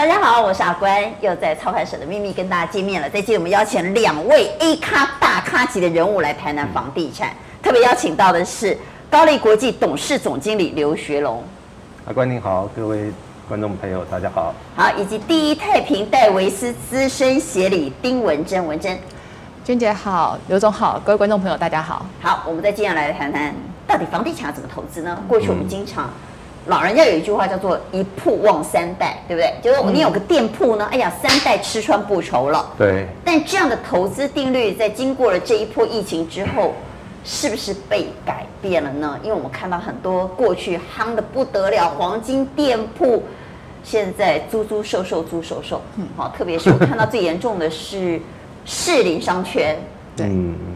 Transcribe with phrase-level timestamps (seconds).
[0.00, 3.10] 大家好，我是阿关，又在操盘手的秘密跟大家见面了。
[3.10, 8.74] 这期我们邀请两位 A 咖大咖级的人物来台南房地产，特别邀请到的是
[9.10, 11.44] 高丽国际董事总经理刘学龙。
[12.06, 13.12] 阿关您好，各位
[13.46, 14.54] 观众朋友大家好。
[14.74, 18.98] 好，以及第一太平戴维斯资深协理丁文珍，文珍。
[19.66, 22.06] 娟姐好，刘总好，各位观众朋友大家好。
[22.22, 23.54] 好，我们再接下来谈谈
[23.86, 25.22] 到底房地产要怎么投资呢？
[25.28, 26.08] 过去我们经常。
[26.66, 29.54] 老人家有一句话叫做“一铺旺三代”，对不对？
[29.62, 32.70] 就是你有个店铺呢，哎呀，三代吃穿不愁了。
[32.76, 33.06] 对。
[33.24, 36.74] 但这样的投资定律，在经过了这一波疫情之后，
[37.24, 39.18] 是不是被改变了呢？
[39.22, 43.22] 因为我们看到很多过去夯得不得了黄金店铺，
[43.82, 45.80] 现在租租售售租售售。
[45.96, 48.20] 嗯，好，特别是 我看到最严重的是
[48.66, 49.78] 士林商圈，
[50.14, 50.30] 对，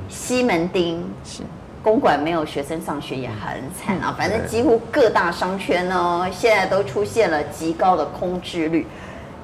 [0.09, 1.43] 西门町是。
[1.85, 8.87] 公馆没有学生上学也很惨啊，反正几乎各大商圈呢，现在都出现了极高的空置率。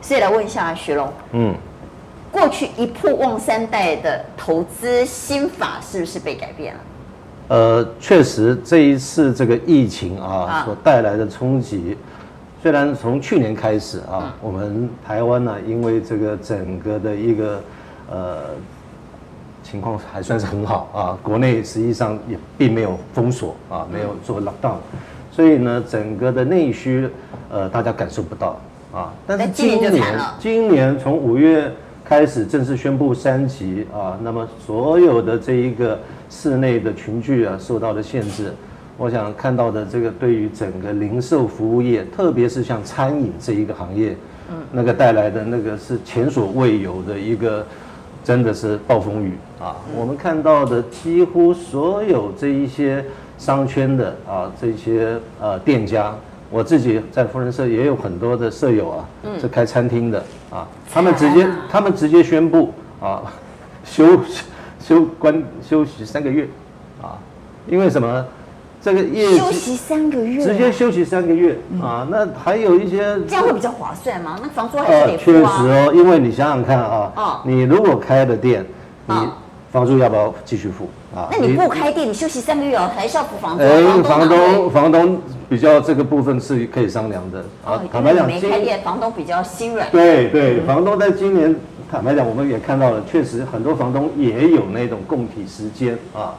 [0.01, 1.55] 所以来问一下徐龙，嗯，
[2.33, 6.81] 过去一铺旺三代的投资心法是不是被改变了？
[7.49, 11.95] 呃，确实这一次这个疫情啊所带来的冲击，
[12.63, 17.63] 虽然从去年开始啊，我们台湾呢，因为这个整个的一个
[18.11, 18.45] 呃。
[19.71, 24.79] 情况还算是很好啊，国内实际上也并没有封锁啊，没有做 lockdown，
[25.31, 27.09] 所以呢，整个的内需
[27.49, 28.59] 呃大家感受不到
[28.93, 29.15] 啊。
[29.29, 29.93] 但是今年
[30.41, 31.71] 今年从五月
[32.05, 35.97] 开始正式宣布三级啊，那么所有的这一个
[36.29, 38.53] 室内的群聚啊受到了限制，
[38.97, 44.17] 我想看到的这个对于整个零售服务业，特别是像餐饮这一个行业，
[44.51, 47.65] 嗯，那个带来的那个是前所未有的一个。
[48.23, 49.77] 真的是暴风雨啊！
[49.97, 53.05] 我们看到的几乎所有这一些
[53.39, 56.15] 商圈的啊，这些呃店家，
[56.51, 59.09] 我自己在福人社也有很多的舍友啊，
[59.41, 63.23] 是开餐厅的啊，他们直接他们直接宣布啊，
[63.85, 64.19] 休
[64.81, 66.47] 休关休息三个月
[67.03, 67.19] 啊，
[67.67, 68.27] 因为什么？
[68.83, 72.07] 这个业休息三个月，直接休息三个月啊！
[72.11, 74.39] 那还有一些这样会比较划算吗？
[74.43, 75.61] 那房租还是得付啊。
[75.61, 78.65] 确实哦，因为你想想看啊，你如果开了店，
[79.05, 79.15] 你
[79.71, 81.29] 房租要不要继续付啊？
[81.31, 83.63] 那你不开店，你休息三个月哦，还是要付房租？
[83.63, 85.21] 哎，房东房东
[85.51, 87.83] 比较这个部分是可以商量的啊。
[87.93, 89.91] 坦白讲，没开店，房东比较心软。
[89.91, 91.55] 对对，房东在今年
[91.91, 96.33] 坦白讲，我们也看到了，确实很多房东也有那种供体时间啊。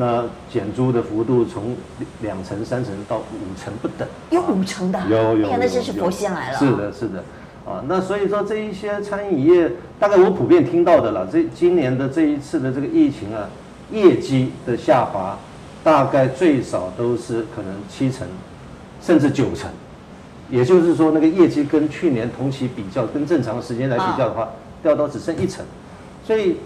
[0.00, 1.76] 那减租的幅度从
[2.22, 6.58] 两成、三成到五成不等，有五成的，有有，有，那真是佛仙来了。
[6.58, 7.18] 是的，是的，
[7.66, 13.48] 啊，那所以说这一些餐饮业，大概我普遍听到的了，这今年的这一次的这个疫情啊，
[13.90, 15.36] 业绩的下滑，
[15.82, 18.24] 大概最少都是可能七成，
[19.02, 19.68] 甚至九成，
[20.48, 24.48] 也就是说那个业绩跟去年同期比较，跟正常时间来比较的话，
[24.80, 25.64] 掉到只剩一成，
[26.24, 26.56] 所以。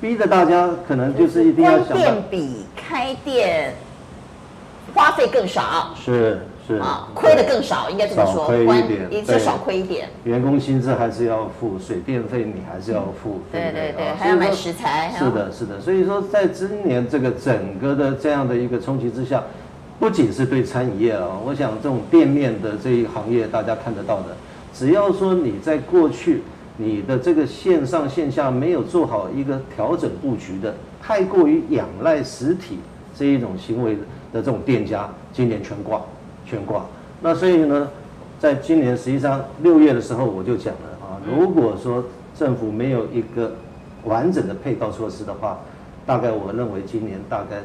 [0.00, 3.74] 逼着大家可能就是一定要想，关店比开店
[4.94, 10.08] 花费更少，是是啊，亏的更少，应该这么说，少亏一点，一次少亏一点。
[10.24, 15.12] 员工薪资还是要付，水电费你还是要付，对对对，还要买食材。
[15.18, 19.42] 是的，是的，所以说在今年这个整个的这样的一个冲击之下，
[19.98, 24.36] 不仅是对餐饮业啊，我想这种店面的这一行业，大家看得到的，
[24.72, 26.42] 只要说你在过去。
[26.80, 32.78] 你的这个线上线下没有做好一个调整布局的，太过于仰赖实体
[33.14, 33.94] 这一种行为
[34.32, 36.00] 的这种店家，今年全挂，
[36.46, 36.86] 全挂。
[37.20, 37.86] 那所以呢，
[38.38, 42.02] 在今年实际上六月的时候我就讲了啊，如果说
[42.34, 43.52] 政府没有一个
[44.04, 45.58] 完整的配套措施的话，
[46.06, 47.58] 大概我认为今年大概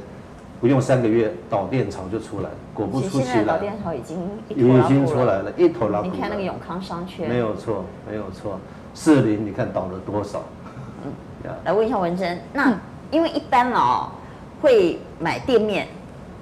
[0.59, 2.49] 不用三个月，导电潮就出来。
[2.73, 4.17] 果不出奇了，导电潮已经
[4.49, 6.01] 已经出来了，一头拉。
[6.01, 8.59] 你看那个永康商圈，没有错，没有错。
[8.95, 10.41] 士林，你看倒了多少？
[11.03, 11.11] 嗯，
[11.65, 12.73] 来问一下文珍，那
[13.11, 14.09] 因为一般哦，
[14.61, 15.87] 会买店面，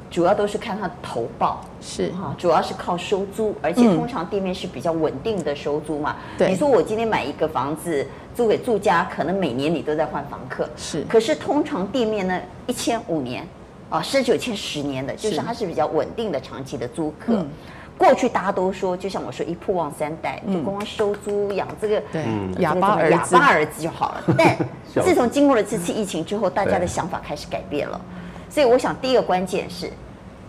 [0.10, 2.12] 主要都是看它投报，是。
[2.12, 6.16] 哈，主要是靠收租，而且通常店面是比较稳定的收租嘛。
[6.38, 13.46] 对，你说我今天买一个房子租给住家，可能每年你都在换房客，是，可是通常店面呢，一签五年，
[13.90, 17.44] 啊，甚至有签十年的，就是它是比较稳定的长期的租客。
[18.04, 22.04] 过去大家都说，就像我说，一铺旺三代，就光光收租养这个
[22.58, 24.24] 哑巴儿哑巴儿子就好了。
[24.38, 24.58] 但
[25.02, 28.00] 自从经过了这次疫情之后，大家的想法开始改变了。
[28.50, 29.90] 所以我想，第一个关键是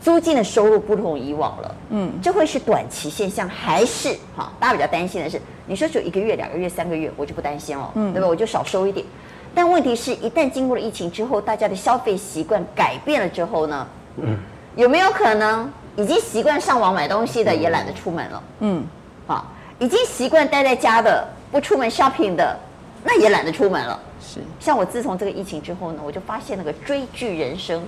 [0.00, 1.74] 租金的收入不同以往了。
[1.90, 4.50] 嗯，这会是短期现象，还是哈？
[4.58, 8.26] 大家比较担心的是，你说只有一个月、两个月、三个月，我就不担心了，嗯，对吧？
[8.26, 9.06] 我就少收一点。
[9.54, 13.86] 但问题是一旦经过了疫情之后，大家的消费习惯改变了之后呢？
[14.16, 14.36] 嗯，
[14.74, 15.72] 有没有可能？
[15.96, 18.43] 已经习惯上网买东西的也懒得出门了。
[18.61, 18.85] 嗯，
[19.26, 19.46] 好，
[19.79, 22.56] 已经习惯待在家的，不出门 shopping 的，
[23.05, 23.99] 那也懒得出门了。
[24.20, 27.82] 是，像我自从这个疫情之后呢，我就发现那个追剧人生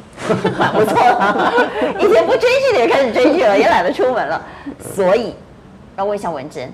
[0.58, 0.94] 蛮不错，
[1.98, 4.40] 以前不追剧的也开始追剧了，也懒得出门了。
[4.94, 5.34] 所以，
[5.96, 6.70] 要问一下文珍，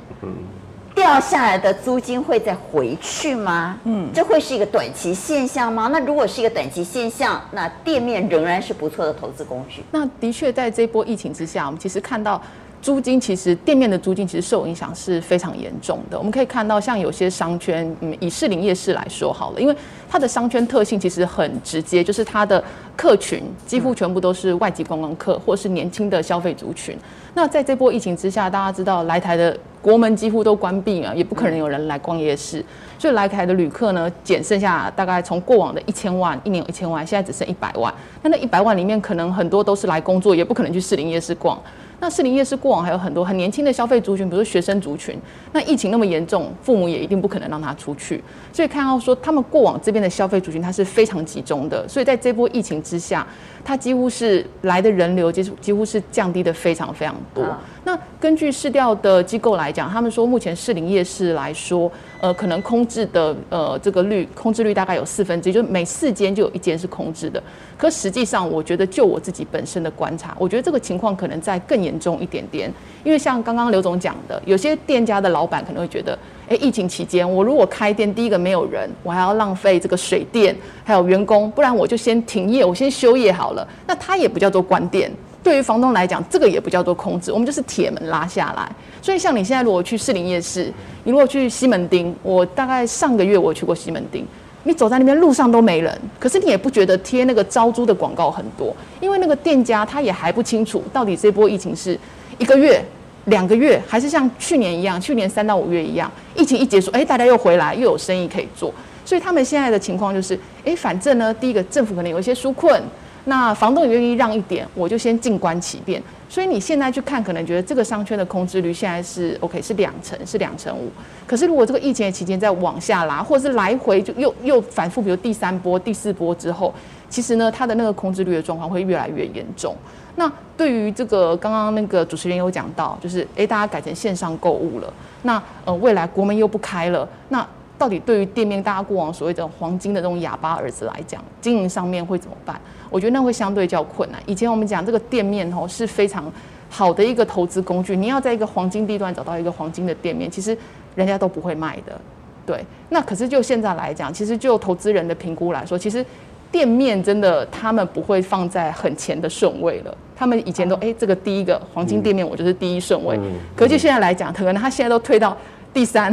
[0.95, 3.79] 掉下来的租金会再回去吗？
[3.85, 5.89] 嗯，这会是一个短期现象吗？
[5.93, 9.83] 那如果是一个短期现象，那店面仍然是不错的投资工具。
[9.91, 12.41] 那的确，在这波疫情之下，我们其实看到。
[12.83, 16.19] 租金其实店面的租金其实受影响是非常严重的。
[16.19, 19.77] 我们可以看到，像有些商圈，嗯，以士林夜市来说好了，因为
[20.11, 22.63] 它的商圈特性其实很直接，就是它的
[22.97, 26.99] 客群几乎全部都是外籍观光客或是年轻的消费族群。
[27.35, 32.65] 那在这波疫情之下，大家知道来台的国门几乎都关闭了，也不可能有人来逛夜市，
[32.99, 37.95] 所以来台的旅客呢，减剩下大概从过往的一千万，一年有一千万，现在只剩一百万。
[38.23, 41.57] 那那一百万里面，可能很多都是来工作，也不可能去士林夜市逛。
[42.03, 45.17] 那士林夜市过往还有很多很年轻的消费族群，比如说学生族群。
[45.53, 48.21] 那疫情那么严重，父母也一定不可能让他出去，
[48.53, 51.87] 所以看到说他们过往这边的消费族群，它是非常集中的。
[51.87, 53.25] 所以在这波疫情之下，
[53.65, 57.45] 它几乎是来的人流，几乎几乎是降低的非常非常多。
[57.85, 61.89] 那根据市调的机构来讲，他们说目前士林夜市来说，
[62.23, 67.43] 呃，可能空置的呃这个率，空置率大概有四分之一，就是每四间就有一间是空置的。
[67.77, 72.73] 可实际上，我觉得就我自己本身的观察，我觉得这个情况可能再更严重一点点。
[73.03, 76.17] 因为像刚刚刘总讲的，有些店家的老板可能会觉得，
[76.47, 83.67] 诶，疫情期间我如果开店，第一个没有人，我还要浪费这个水电，还有员工，不然我就先停业，我先休业好了。
[83.85, 85.11] 那它也不叫做关店。
[85.43, 88.71] 对于房东来讲，这个也不叫做空置，我们就是铁门拉下来。
[89.01, 90.73] 所以像你现在如果去士林夜市，
[91.05, 94.25] 你如果去西门町，我大概上个月我去过西门町。
[94.65, 101.99] 你走在那边路上都没人，可是你也不觉得贴那个招租的广告很多，因为那个店家他也还不清楚到底这波疫情是
[102.39, 102.81] 一个月、
[103.25, 108.73] 两个月，还是像去年一样，去年三到五月一样，疫情一结束，哎，大家又回来，又有生意可以做。
[109.05, 112.81] 所以他们现在的情况就是，哎，反正呢，第一个政府可能有一些纾困。
[113.25, 116.03] 那房东也愿意让一点，我就先静观其变。
[116.29, 120.91] 所以你现在去看，可能觉得这个商圈的空置率现在是 OK，是两成，是两成五。
[121.27, 126.73] 可是如果这个疫情的期间再往下拉，或者是来回就又又反复，比如第三波、第四波之后，
[127.11, 129.77] 其实呢，它的那个空置率的状况会越来越严重。
[130.17, 134.93] 那对于这个刚刚那个主持人有讲到，就是诶，大家改成线上购物了。
[135.23, 137.47] 那呃，未来国门又不开了，那
[137.79, 142.61] 到底对于店面大家过往所谓的黄金的这种哑巴儿子来讲，经营上面会怎么办？
[142.91, 144.23] 我觉得那会相对较困难。
[144.27, 146.31] 以前我们讲这个店面哦是非常
[146.69, 150.57] 好的一个投资工具，你要在一个黄金地段找到一个黄金的店面，其实
[150.95, 152.01] 人家都不会卖的。
[152.45, 156.05] 对，那可是就现在来讲，其实就投资人的评估来说，其实
[156.51, 159.97] 店面真的他们不会放在很前的顺位了。
[160.15, 163.19] 他们以前都哎、欸，这个第一个黄金店面我就是第一顺位，
[163.57, 165.37] 可是就现在来讲，可能他现在都退到
[165.73, 166.13] 第三、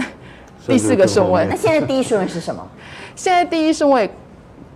[0.67, 1.45] 第四个顺位。
[1.49, 2.65] 那现在第一顺位是什么？
[3.15, 4.09] 现在第一顺位。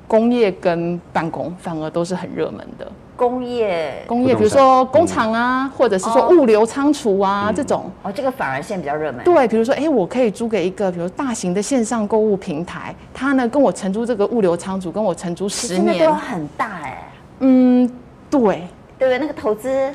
[0.05, 2.85] 工业跟办公反而都是很热门的。
[3.15, 7.89] 工业，工业，比如说工厂啊，或者是说物流仓储啊这种。
[8.03, 9.23] 哦，这个反而现在比较热门。
[9.23, 15.97] 对，比如说，哎，我可以租给一个，比如大型的线上购物平台，他呢跟我承租这个物流仓储，跟我承租十年。
[15.97, 17.11] 那都很大哎。
[17.39, 17.89] 嗯，
[18.29, 18.67] 对，
[18.99, 19.17] 对？
[19.17, 19.89] 那个投资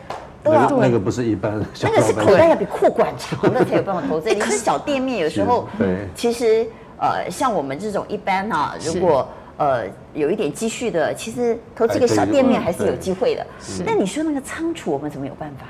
[0.52, 1.66] 那个不是一般的。
[1.82, 4.32] 那个是口袋要比裤管长的才有办法投资。
[4.36, 6.66] 可是小店面有时候，对，其实
[6.98, 9.26] 呃，像我们这种一般哈，如果。
[9.58, 9.82] 呃，
[10.14, 13.44] 有一点积蓄的，其实投这个小店面还是有机会的。
[13.84, 15.66] 那你说那个仓储，我们怎么有办法？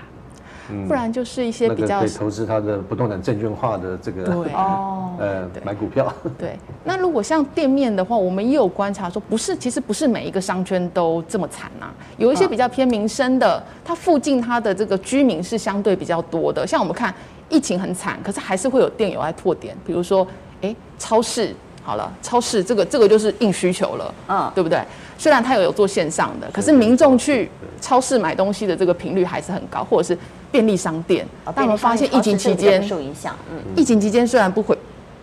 [0.87, 6.13] 不然就是一些比较可以投资它的不动产证券化的这个对哦，呃，买股票。
[6.39, 11.93] 对，那如果像店面的话，我们也有观察说，不是，其实不是每一个商圈都这么惨啊。
[12.17, 16.67] 有一些比较偏民生的，它附近它的这个居民是相对比较多的。
[16.67, 17.15] 像我们看
[17.49, 20.27] 疫情很惨，可是还是会有店友来拓点，比如说，
[20.63, 21.55] 哎，超市。
[21.81, 24.79] 好了，超市这个这个就是硬需求了，嗯，对不对？
[25.19, 30.19] 虽然它有有做线上的，可是民众去超市买东西的这个频率还是很高，或者是
[30.51, 31.27] 便利商店。
[31.55, 34.79] 但我们发现疫情期间受影响，嗯，疫情期间虽然不回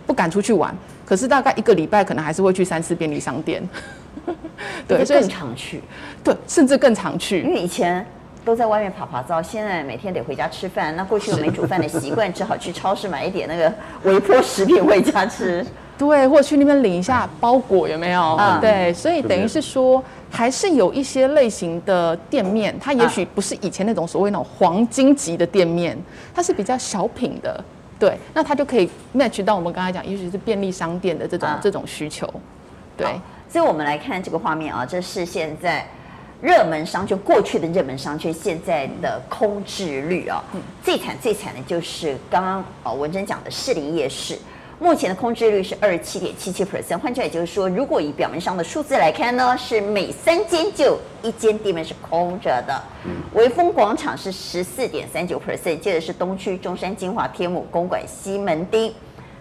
[0.06, 0.72] 不敢出去玩，
[1.04, 3.66] 可是大概一个礼拜可能还是会去三次便利商店。
[4.86, 5.82] 对，所以更常去，
[6.22, 8.04] 对，甚至更常去，因为以前
[8.44, 13.72] 都在外面趴趴走，现在每天得回家吃饭，那过去又没煮饭的习惯，只好去超市买一点那个
[14.04, 15.64] 微波食品回家吃。
[15.98, 18.36] 对，或者去那边领一下包裹，有没有？
[18.38, 25.96] 嗯，对，所以等于是说，还是有一些类型的店面，它也许不是以前那种所谓那种黄金级的店面，
[26.34, 27.64] 它是比较小品的，
[27.98, 32.28] 对，那它就可以 match 到我们刚才讲，也许是便利商店的这种这种需求，
[32.94, 33.06] 对。
[33.48, 35.86] 所以我们来看这个画面啊，这是现在
[36.42, 44.36] 热门商圈，过去的热门商圈，现在的空置率啊，嗯最惨最惨的就是刚刚哦文珍讲的士林夜市。
[44.78, 52.82] 目前的空置率是二十七点七七 percent，换句话也就是说，如果以表面上的数字来看呢，是每三间就一间地面是空着的。
[53.32, 58.92] 微风广场是十四点三九 percent，接着是东区、中山、金华、天母、公馆、西门町、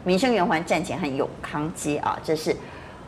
[0.06, 2.56] 民生圆环站前和永康街啊，这是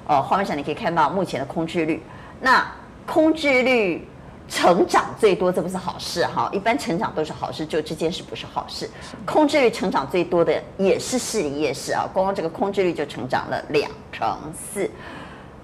[0.05, 2.03] 呃画面上你可以看到目前的空置率。
[2.41, 2.65] 那
[3.05, 4.05] 空置率。
[4.47, 6.49] 成长最多，这不是好事哈。
[6.53, 8.89] 一般成长都是好事，就这件事不是好事。
[9.25, 14.89] 空置率成长最多的也是市里夜市啊，光光这个空置率就成长了两成四。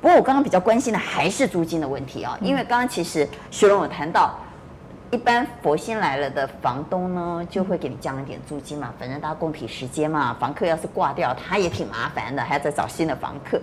[0.02, 4.38] 不过我刚刚比较关心的还是租金的问题啊，因为刚刚其实徐龙有谈到，
[5.12, 10.36] 一般佛心来了的房东呢，就会给你降一点租金嘛，反正大家共体时间嘛。
[10.38, 13.62] 房客要是挂掉，他也挺麻烦的，还要再找新的房客。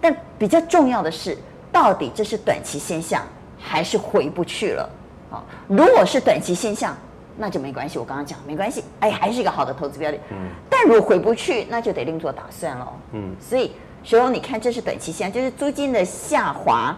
[0.00, 1.36] 但比较重要的是，
[1.70, 3.22] 到底这是短期现象？
[3.58, 4.90] 还是回不去了，
[5.30, 6.96] 啊，如果是短期现象，
[7.36, 7.98] 那就没关系。
[7.98, 10.18] 我刚刚讲没关系，哎，还是一个好的投资标的。
[10.30, 10.36] 嗯，
[10.68, 12.92] 但如果回不去，那就得另做打算了。
[13.12, 13.72] 嗯，所以
[14.02, 16.96] 学荣，你看这是短期现象，就是租金的下滑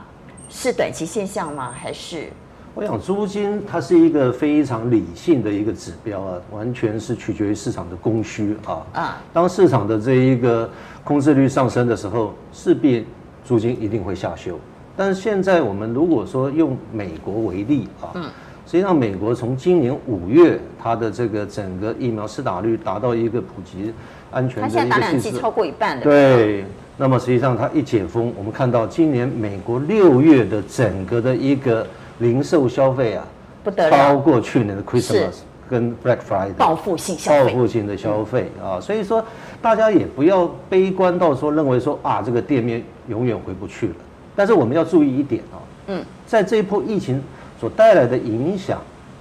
[0.48, 1.72] 是短期现象吗？
[1.76, 2.28] 还是？
[2.72, 8.86] 我想租金它是一个非常理性的一个指标啊，完全是取决于市场的供需啊。
[8.92, 10.70] 啊，当市场的这一个
[11.02, 13.04] 空置率上升的时候，势必
[13.44, 14.56] 租金一定会下修。
[14.96, 18.24] 但是现在我们如果说用美国为例啊，嗯，
[18.66, 23.92] 实际上美国从今年五月，它的这个整个疫苗施打率达到一个普及
[24.30, 26.02] 安全的一个，它现在打两剂超过一半了。
[26.02, 26.64] 对，
[26.98, 31.86] 那么实际上它一解封，我们看到今年美国六月的整个的一个
[32.18, 33.24] 零售消费啊，
[33.64, 35.36] 不得了，超过去年的 Christmas
[35.68, 39.24] 跟 Black Friday 报复性消费，报复性的消费啊，所以说
[39.62, 43.94] 大家也不要悲观到说认为说啊这个店面永远回不去了。
[44.40, 47.22] 但是我们要注意一点啊，嗯，在这一波疫情
[47.60, 48.80] 所带来的影响，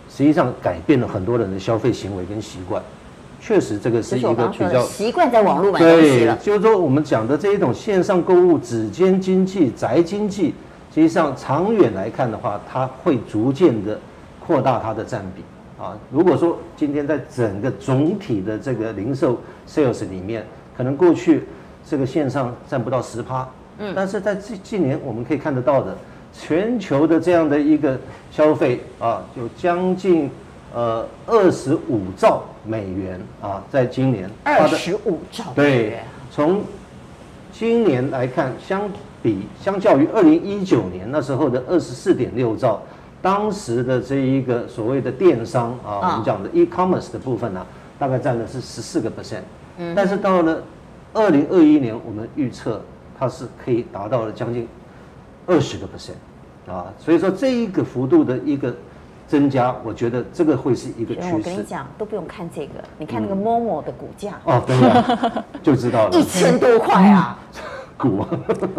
[0.10, 2.82] 实际上改变了很多人的消费行为跟习惯。
[3.42, 6.38] 确实，这个是一个比较习惯在网络买东西了。
[6.38, 10.54] 对，就是说我们讲的这一种线上购物、指尖经济、宅经济，
[10.96, 14.00] 实际上长远来看的话，它会逐渐的
[14.40, 15.44] 扩大它的占比
[15.84, 15.98] 啊。
[16.10, 20.46] 如果说今天在整个总体的这个零售 sales 里面，
[20.78, 21.44] 可能过去
[21.86, 23.46] 这个线上占不到十趴。
[23.80, 25.98] 嗯，但是在这近年我们可以看得到的，
[26.34, 27.98] 全球的这样的一个
[28.30, 30.30] 消费啊，有将近
[30.74, 35.90] 呃二十五兆美元啊，在今年二十五兆美元。
[35.92, 36.62] 对，从
[37.54, 38.82] 今年来看，相
[39.24, 42.82] 比相较于二零一九年那时候的二十四点六兆，
[43.22, 47.66] 当时的这一个所谓的电商啊，我们讲的 e-commerce 的部分呢，啊，
[47.98, 49.44] 大概占的是十四个 percent。
[49.78, 50.62] 嗯，但是到了
[51.14, 52.82] 二零二一年，我们预测。
[53.20, 54.66] 它是可以达到了将近
[55.46, 58.74] 二十个 percent 啊，所以说这一个幅度的一个
[59.28, 61.34] 增加，我觉得这个会是一个趋势。
[61.34, 67.38] 我跟你讲，都不用看这个，你看那个 Momo 的股价、嗯、哦，对啊，就知道了，一千多块啊，
[67.98, 68.24] 股，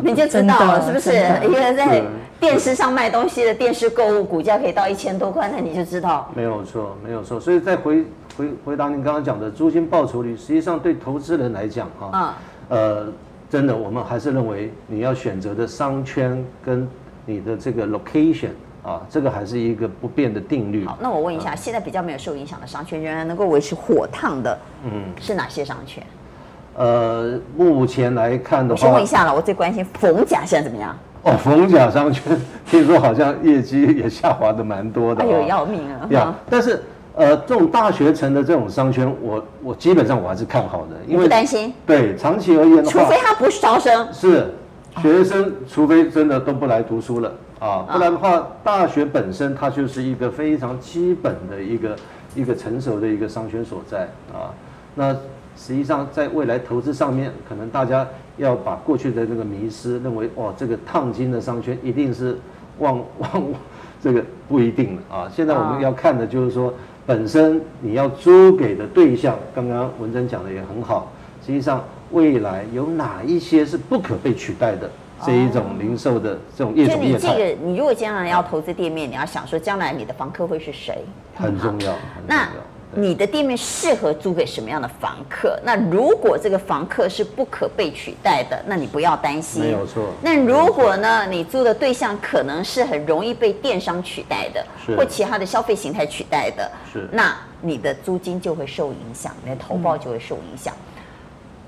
[0.02, 1.10] 你就知道了是不是？
[1.44, 2.02] 因为在
[2.38, 6.30] 电视上卖东西的电视购物股价可以到一千多块，那你就知道。
[6.34, 7.38] 没有错，没有错。
[7.38, 8.04] 所以再回
[8.38, 12.36] 回回答您刚刚讲的租金报酬率，实际上对投资人来讲啊，
[12.68, 13.06] 嗯、呃。
[13.50, 16.88] 真的，我们还是认为你要选择的商圈跟
[17.26, 18.50] 你的这个 location
[18.84, 20.86] 啊，这个还是一个不变的定律。
[20.86, 26.00] 好，那我问一下，现在比较没有受影响的商圈，仍然能够维持火烫的，嗯，是哪些商圈？
[26.76, 30.96] 呃，目前来看的话，我先问一下了，我最关心逢甲现在怎么样？
[31.24, 36.06] 哦，逢甲商圈听说好像业绩也下滑的蛮多的，哎呦，要命啊！
[36.10, 36.80] 呀，但是。
[37.16, 41.72] 呃，这种大学城的这种商圈，我我基本上我还是看好的，因为不担心。
[41.84, 44.46] 对，长期而言的话，除非他不是招生，是
[45.02, 51.96] 学生，除非真的都不来读书了啊，不然的话，大学本身它就是一个非常基本的一个
[52.36, 54.54] 一个成熟的一个商圈所在啊。
[54.94, 55.12] 那
[55.56, 62.38] 实际上在未来投资上面，可能大家要把过去的那个迷失，认为哇，这个烫金的商圈一定是
[62.78, 63.30] 旺 旺，
[64.00, 65.28] 这个不一定了啊。
[65.34, 66.72] 现在我们要看的就是说。
[67.10, 71.10] 本身你要租给的对象，刚刚文珍讲的也很好。
[71.44, 74.88] 实际上，未来有哪一些是不可被取代的
[75.26, 77.18] 这一种零售的这种业种业态？
[77.18, 80.98] 就你这个，你如果将来要投资店面，你要想说将来你的房客会是谁？
[81.34, 82.46] 很重要，很重要。
[82.92, 85.58] 你的店面适合租给什么样的房客？
[85.62, 89.62] 那如果这个房客是不可被取代的，那你不要担心。
[89.62, 90.08] 没有错。
[90.20, 94.66] 那如果呢，你租的对象可能是很容易被电商取代的，
[94.96, 100.74] 或其他的消费形态取代的，是，那你的租金就会受影响，你的投报就会受影响。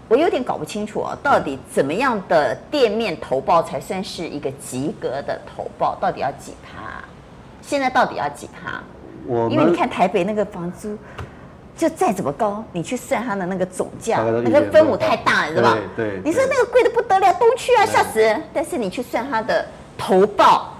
[0.08, 5.96] 我有点搞不清楚啊，到底怎么样的店面投报才算是一个及格的投报？
[6.00, 7.02] 到底要几趴？
[7.62, 8.82] 现在到底要几趴？
[9.26, 10.96] 我因为你看台北那个房租，
[11.76, 15.78] 就再怎么高，你去算它的那个总价，那个分母太大了，是吧？
[15.96, 18.42] 对，对，你说那个贵的不得了，东区啊，吓死人！
[18.52, 20.74] 但是你去算它的投报，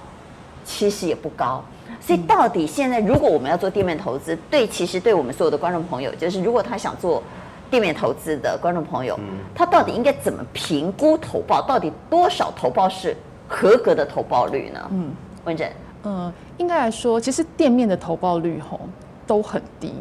[0.63, 1.63] 其实也不高。
[1.99, 7.23] 所以到底现在，如果我们要做店面投资，对，其实对我们所有的观众朋友，就是如果他想做
[7.69, 9.17] 店面投资的观众朋友，
[9.55, 11.61] 他到底应该怎么评估投报？
[11.61, 13.15] 到底多少投报是
[13.47, 14.79] 合格的投报率呢？
[14.91, 15.11] 嗯，
[15.45, 15.71] 文珍，
[16.03, 18.79] 嗯，应该来说，其实店面的投报率吼
[19.25, 19.93] 都很低。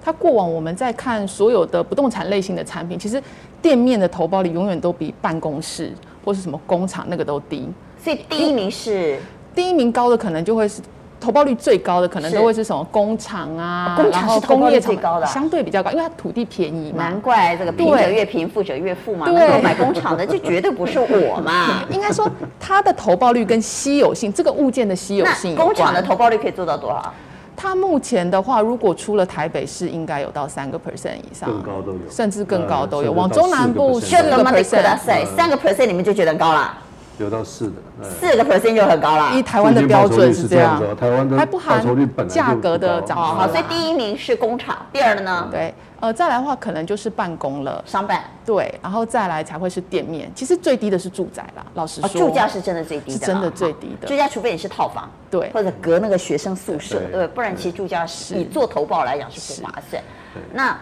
[0.00, 3.22] 它过往我们在看所有的不动产类型的产品，其实
[3.60, 5.92] 店面的投报率永远都比办公室
[6.24, 7.68] 或是什么工厂那个都低。
[8.02, 9.18] 所以第一名是
[9.54, 10.80] 第一名高的可能就会是。
[11.20, 17.04] 投报率最高的可能都会是什么工厂啊，工厂是工业最高的，相对比较高，因为它土地便宜嘛。
[17.04, 19.26] 难怪这个贫者越贫，富者越富嘛。
[19.26, 21.82] 对，买工厂的就绝对不是我嘛。
[21.90, 25.54] 应该说它的投报率跟稀有性，这个物件的稀有性。
[25.56, 27.12] 工厂的投报率可以做到多少？
[27.56, 33.10] 它目前的话，如果出了台北市，应该有到三个 percent 以上，更高都有，甚至更高都有。
[33.10, 36.72] 往中南部四个 percent，三个 percent 你们就觉得高了。
[37.18, 37.74] 有到四的，
[38.08, 39.34] 四个 percent 就很高了。
[39.34, 41.84] 以台湾的标准是这样，台湾的还不含
[42.28, 43.22] 价格的涨幅。
[43.22, 45.48] 好，所以第一名是工厂，第二呢？
[45.50, 48.22] 对，呃，再来的话可能就是办公了，商办。
[48.46, 50.30] 对，然后再来才会是店面。
[50.34, 54.06] 其实最低的是住宅啦，老实说，住家是真的最低的，真的最低的。
[54.06, 60.02] 住家除非你是套房，对，或者隔那个学生宿舍，对，不然其实住家是以做投保来讲是不划算。
[60.52, 60.76] 那。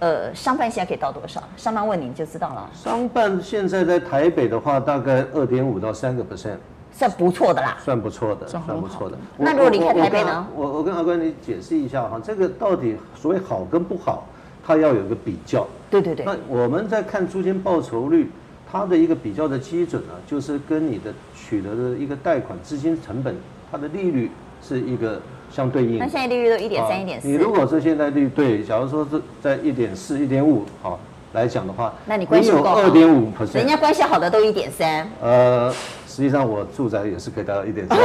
[0.00, 1.42] 呃，商办现在可以到多少？
[1.56, 2.68] 商办问你就知道了。
[2.74, 6.56] 商办现在在台北的话，大概二点五到三个 percent，
[6.92, 7.78] 算不错的啦。
[7.82, 9.16] 算不错的，算不错的。
[9.38, 10.46] 那如果离开台北呢？
[10.54, 14.26] 我我跟阿关你解释一下哈，这个到底所谓好跟不好，
[14.66, 15.66] 它要有一个比较。
[15.90, 16.26] 对对对。
[16.26, 18.30] 那我们在看租金报酬率，
[18.70, 23.34] 它的一个比较的基准呢，就是跟你的取得的一个贷款资金成本，
[23.70, 25.20] 它的利率是一个。
[25.54, 27.28] 相对应，那现在利率都一点三、一点四。
[27.28, 30.98] 你如果是现在利率对，假如说是在一点四、一点五，好
[31.32, 32.74] 来讲的话，那你关系够好。
[32.74, 35.08] 二点五 percent，人家关系好的都一点三。
[35.22, 35.70] 呃，
[36.08, 37.96] 实际上我住宅也是可以达到一点三。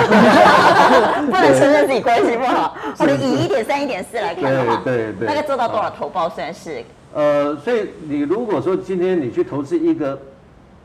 [1.26, 6.84] 不能承认自己关系不好，或者以一点三、一点四来看的话，对对对，大概做到多少投报算是？
[7.16, 10.20] 呃，所以你如果说今天你去投资一个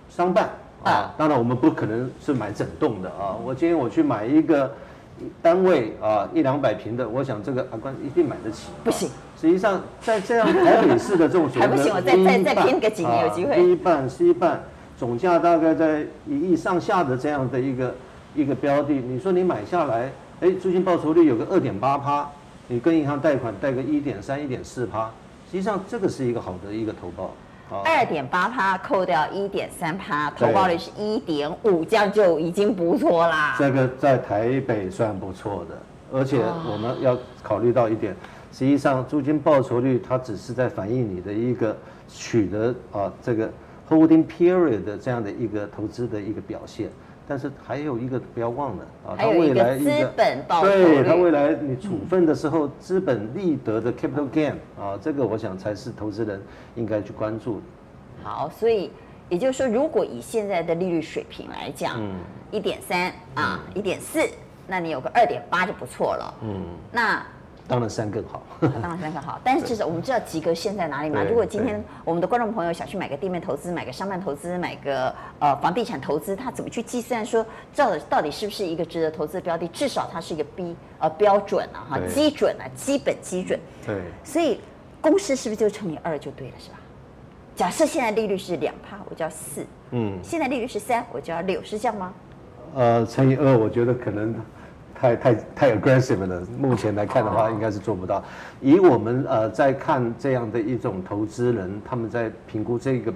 [0.08, 0.48] 商办
[0.82, 4.72] 啊，当然我们不可能是买整栋的啊，我今天我去买一个。
[5.40, 8.70] 单位啊，一两百平的，我想这个阿关一定买得起。
[8.82, 9.08] 不行，
[9.40, 13.54] 实际上在这样台北市的这种，还不行，我再再再拼个几年有机会。
[13.56, 14.62] B 办 C 半，
[14.98, 17.94] 总价大概在一亿上下的这样的一个
[18.34, 22.28] 一个标的，你说你买下来，哎，租金报酬率有个二点八趴，
[22.68, 25.10] 你跟银行贷款贷个一点三、一点四趴，
[25.50, 27.32] 实际上这个是一个好的一个投报。
[27.82, 33.56] 二点八趴扣掉一点三趴，投报率是一点五，这样就已经不错啦。
[33.58, 35.76] 这个在台北算不错的，
[36.12, 36.38] 而且
[36.70, 38.14] 我们要考虑到一点，
[38.52, 41.76] 实际上租金报酬率它只是在反映你的一个
[42.08, 43.50] 取得啊这个
[43.88, 46.88] holding period 的这样的一个投资的一个表现。
[47.26, 56.42] 但是还有一个不要忘了啊，它未来一个资本报酬对它未来你处分的时候资本利得的 capital gain 啊，这个我想才是投资人
[56.74, 57.62] 应该去关注的。
[58.22, 58.90] 好，所以
[59.28, 62.00] 也就是说，如果以现在的利率水平来讲，
[62.50, 64.20] 一点三啊，一点四，
[64.66, 66.34] 那你有个二点八就不错了。
[66.42, 67.22] 嗯，那。
[67.66, 69.40] 当然三更好， 当然三更好。
[69.42, 71.24] 但是至少我们知道及格线在哪里吗？
[71.24, 79.66] 如果今天我们的观众朋友想去买个地面投资，买个商办投资，买个呃房地产投资，他怎么去计算说这到底是不是一个值得投资的标的？
[79.68, 83.58] 至少它是一个 B 呃标准啊哈，基准啊，基本基准。
[83.86, 84.02] 对。
[84.22, 84.60] 所以
[85.00, 86.76] 公式是不是就乘以二就对了，是吧？
[87.56, 89.64] 假设现在利率是两趴，我就要四。
[89.92, 90.18] 嗯。
[90.22, 92.12] 现在利率是三，我就要六，是这样吗？
[92.74, 94.34] 呃，乘以二，我觉得可能。
[94.94, 98.22] 太太太 aggressive 了，目前来看的话，应该是做不到。
[98.60, 103.12] 以我们呃在看这样的一种投资人，他们在评估这个，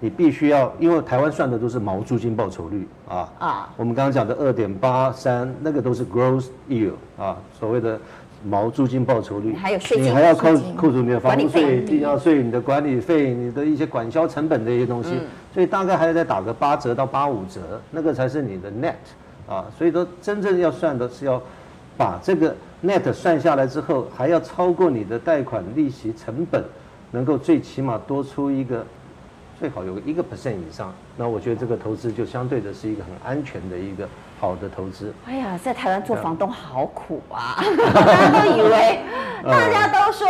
[0.00, 7.98] 你必须要，因为台湾算的都是毛租金报酬率啊啊，我们刚刚讲的二点八三，那个都是 gross yield 啊，所谓的
[8.44, 15.10] 毛租金报酬率，还有税金，你还要扣扣除你的房屋税、地价税、你的管理费、你的一些管销成本的一些东西，
[15.54, 18.94] 所以大概还要再打个八折到八五折，那个才是你的 net。
[19.50, 21.42] 啊，所以说真正要算的是要
[21.98, 26.64] 把这个 net 算下来之后，还要超过你的贷款利息成本，
[27.10, 28.86] 能够最起码多出一个，
[29.58, 34.08] 最好有个一个 percent 以上，那我觉得这个投资就相对的是一个很安全的一个
[34.38, 35.12] 好的投资。
[35.26, 37.58] 哎呀，在台湾做房东好苦啊！
[37.92, 39.00] 大家都以为，
[39.42, 40.28] 大家都说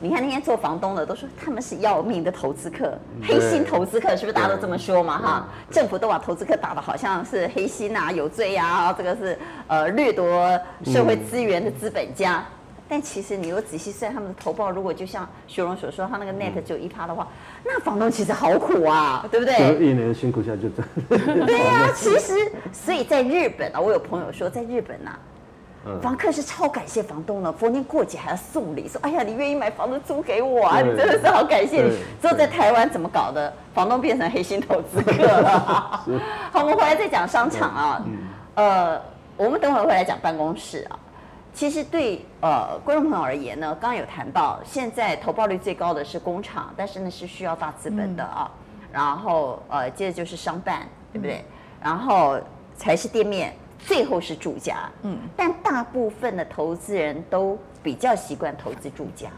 [0.00, 5.18] 你看那些做房东的都说他们是要命的投资客，黑心投资客，是不是大家都这么说嘛？
[5.18, 12.38] 哈，政府都把投资客打的好像是黑心啊，有罪啊，这个是呃掠夺社会资源的资本家。
[12.38, 12.44] 嗯
[12.92, 17.28] 但其实你又仔细算他们的投报，如果就像徐荣所说，他那个 net 只有一趴的话，
[17.64, 19.76] 那房东其实好苦啊，对不对？
[19.78, 20.82] 一年辛苦下就这。
[21.46, 22.34] 对呀、 啊，其实
[22.72, 25.18] 所以在日本啊，我有朋友说，在日本呐、啊，
[25.86, 31.98] 嗯、房客是超感谢房东的，逢年过节还要送礼，说哎呀，你愿意买房子租给我啊，你真的是好感谢你。
[32.20, 33.52] 之后在台湾怎么搞的？
[33.72, 36.02] 房东变成黑心投资客了。
[36.04, 36.18] 是
[36.52, 38.02] 好，我们回来再讲商场啊，
[38.56, 39.02] 嗯、呃，
[39.36, 40.98] 我们等会儿会来讲办公室啊。
[41.52, 48.50] 其实对呃观众朋友而言呢，刚刚有谈到，现在投报率最高的是工厂，但是呢是需要大资本的啊。
[48.82, 51.38] 嗯、然后呃接着就是商办，对不对？
[51.38, 51.44] 嗯、
[51.84, 52.38] 然后
[52.76, 53.54] 才是店面，
[53.86, 54.90] 最后是住家。
[55.02, 55.18] 嗯。
[55.36, 59.28] 但大部分的投资人都比较习惯投资住家。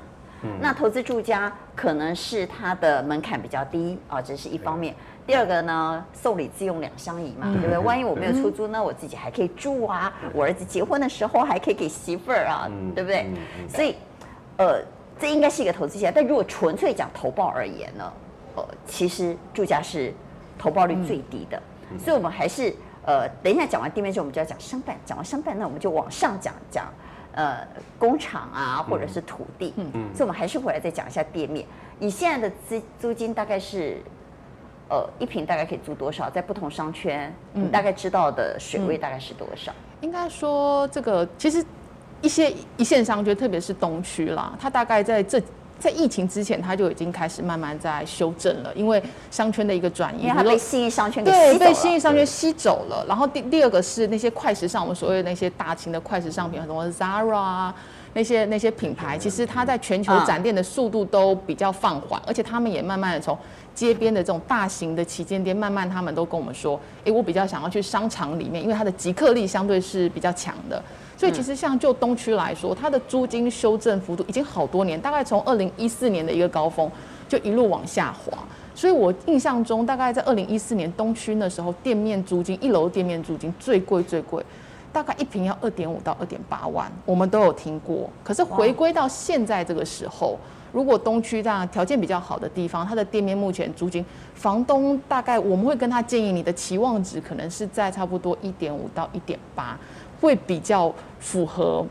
[0.43, 0.51] 嗯。
[0.61, 4.95] 那投资住家可能是它的门槛比较低啊，这是一方面。
[5.25, 7.79] 第二个呢，送礼自用两相宜嘛，对不对？
[7.79, 10.13] 万一我没有出租呢，我自己还可以住啊。
[10.33, 13.27] 我儿子结婚的时候还可以给媳妇儿啊，对不对？
[13.69, 13.95] 所以，
[14.57, 14.83] 呃，
[15.21, 16.11] 这应该是一个投资项。
[16.13, 18.13] 但如果纯粹讲投报而言呢，
[18.57, 20.13] 呃，其实住家是
[20.59, 21.63] 投报率最低的。
[22.05, 22.75] 所以我们还是
[23.05, 24.97] 呃，等一下讲完店面之后，我们就要讲商办。
[25.05, 26.87] 讲完商办，那我们就往上讲讲
[27.35, 27.67] 呃
[27.99, 29.73] 工厂啊，或者是土地。
[29.77, 30.15] 嗯嗯。
[30.15, 31.67] 所以我们还是回来再讲一下店面。
[32.01, 34.03] 以现在的租租金大概是。
[34.89, 36.29] 呃，一平大概可以租多少？
[36.29, 39.73] 在不同商圈，你大概知道的水位大概是多少？
[39.73, 41.65] 嗯、应该说，这个其实
[42.21, 45.41] 一些一线商圈，特别是东区啦，它大概在这
[45.83, 53.05] 在疫情之前，它就已经开始慢慢在修正了，因为商圈的一个转移，因为它被新义商圈给对被新义商圈吸走了。
[53.09, 57.75] 然后第第二个是那些快时尚，我们所谓的那些大型的快时尚品，很多 Zara 啊。
[58.15, 63.37] 那些那些品牌，其实它在全球展店的速度都比较放缓，而且他们也慢慢的从
[63.75, 70.83] 街边的这种大型的旗舰店，慢慢他们都跟我们说，诶，我比较想要去商场里面，因为它的即客力相对是比较强的。
[71.23, 76.91] 所以其实像就东区来说，它的租金修正幅度已经好多年，大概从二零一四年的一个高峰
[77.29, 78.37] 就一路往下滑。
[78.75, 84.45] 所以我印象中，大概在二零一四年东区那时候，店面租金一楼店面租金最贵最贵。
[84.93, 88.11] 大概一平要二点五到二点八万，我们都有听过。
[88.25, 90.37] 可是回归到现在这个时候，
[90.73, 94.05] 如果东区这样条件比较好的地方，它的店面目前租金，
[94.35, 99.79] 房东大概我们会跟他建议，你的期望值可能是在差不多一点五到一点八，
[100.21, 101.87] 会比较符合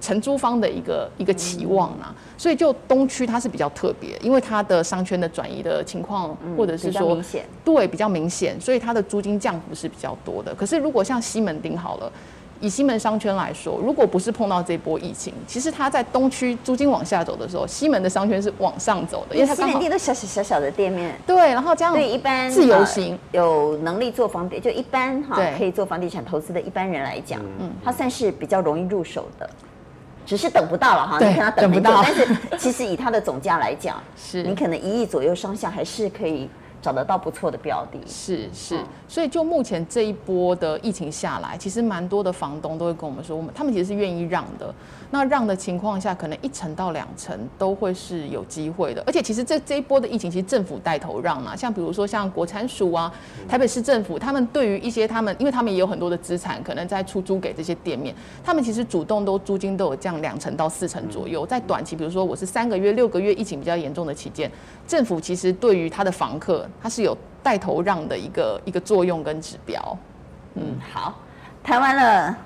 [0.00, 2.14] 承租方的一个一个期望啊。
[2.38, 7.18] 所以就东区它是比较特别，因为它的商圈的转移的情况，或者是说
[7.64, 10.54] 对比较明显，所以它的租金降幅是比较多的。
[10.54, 12.12] 可是如果像西门町好了。
[12.60, 29.48] 以西门商圈来说，如果不是碰到这波疫情，其实它在东区租金往下走的时候，西门的商圈是往上走的，因为它西门店都小小小小的店面，对，然后这样对一般自由行有能力做房地，就一般哈可以做房地产投资的一般人来讲，嗯，它算是比较容易入手的，
[30.24, 32.26] 只是等不到了哈，你看它等不到，但是
[32.58, 36.48] 其实以它的总价来讲， 是你可能一亿左右上下还是可以。
[36.82, 44.72] 找得到不错的标的，是是，所以就目前这一波的疫情下来，其实蛮多的房东都会跟我们说，我们他们其实是愿意让的。
[45.10, 49.02] 那让的情况下，可能一层到两层都会是有机会的。
[49.06, 53.12] 而且其实这这一波的疫情，其实政府带头让嘛，像比如说像国产署啊、
[53.48, 61.46] 台北市政府，他们对于一些他们，因为他们也有很多的资产，可能在出租给这些店面，他们其实主动都租金都有降两成到四成左右。
[61.46, 64.50] 在短期，比如说我是三个月、六个月疫情比较严重的期间，
[64.88, 69.98] 政府其实对于他的房客，他是有带头让的一个一个作用跟指标。
[70.54, 71.14] 嗯，好，
[71.62, 72.36] 谈完了。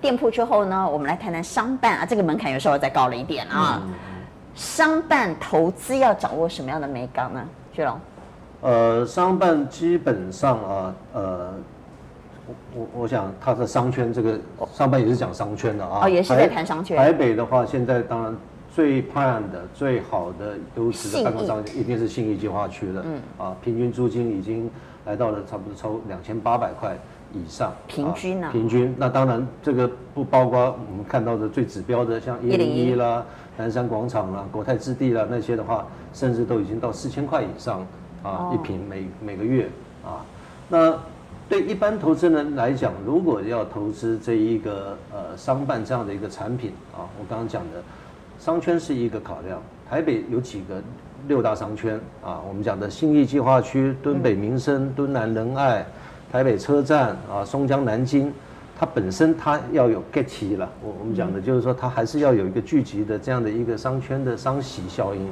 [0.00, 3.80] 店铺之后呢，我们来谈谈商办啊，这个门槛有时候再高了一点啊。
[3.84, 3.94] 嗯、
[4.52, 7.40] 商办投资要掌握什么样的美感呢？
[7.72, 8.00] 薛龙，
[8.62, 11.54] 呃，商办基本上啊，呃，
[12.48, 14.36] 我我我想它的商圈这个
[14.72, 16.00] 商办也是讲商圈的啊。
[16.02, 16.96] 哦，也是在谈商圈。
[16.96, 18.36] 台北的话，现在当然
[18.74, 23.04] 最盼的、最好的优质的办公商一定是信义计划区了。
[23.04, 23.20] 嗯。
[23.38, 24.70] 啊，平均租金已经
[25.04, 26.96] 来到了差不多超两千八百块。
[27.34, 28.52] 以上平均呢、啊？
[28.52, 33.24] 平均，那当然这个不包括我们看到的最指标的，像一零一啦、
[33.56, 37.80] 南山广场啦、国泰置地啦那些的话，甚至都已经到四千块以上
[38.22, 39.66] 啊，哦、一平每每个月
[40.04, 40.20] 啊。
[40.68, 40.94] 那
[41.48, 47.82] 对一般投资人来讲，如果要投资这一个呃商办这样的一个产品啊，我刚刚讲的
[48.38, 49.60] 商圈是一个考量。
[49.88, 50.82] 台北有几个
[51.28, 55.84] 六大商圈啊，我们讲的新义计划区、敦北民生、敦南仁爱。
[56.32, 58.32] 台北车站啊，松江南京，
[58.80, 65.28] 它本身它要有 get 齐了，我我们讲的就是说它还是要有一个聚集的这样的一个商圈的商喜效应。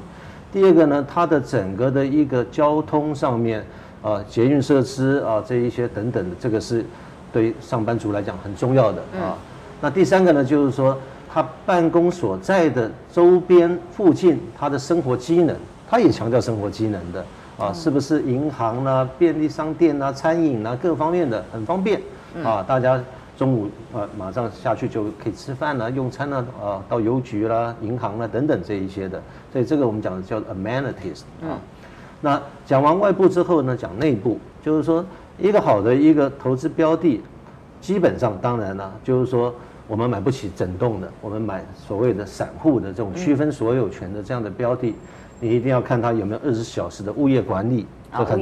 [0.52, 3.64] 第二个呢，它的整个的一个交通上面
[4.02, 6.84] 啊，捷运设施啊这一些等等的，这个是
[7.32, 9.38] 对上班族来讲很重要的啊。
[9.80, 10.94] 那第三个呢，就是说
[11.32, 15.56] 他办公所在的周边附近，他的生活机能，
[15.88, 17.24] 他也强调生活机能的
[17.58, 22.00] 啊，是不是银行啦、便利商店啦、餐饮啦各方面的很方便
[22.44, 23.00] 啊，大家。
[23.38, 29.18] 中午呃马上下去就可以吃饭了、用餐了啊，到邮局啦、银行啦等等这一些的，
[29.50, 31.56] 所以这个我们讲的叫 amenities 啊。
[32.20, 35.02] 那讲完外部之后呢，讲内部，就是说
[35.38, 37.22] 一个好的一个投资标的，
[37.80, 39.54] 基本上当然呢，就是说
[39.90, 44.94] 我们买不起整栋的，我们买所谓的散户的这种区分所有权的这样的标的，
[45.40, 47.84] 你一定要看它有没有二十小时的物业管理，
[48.16, 48.40] 这很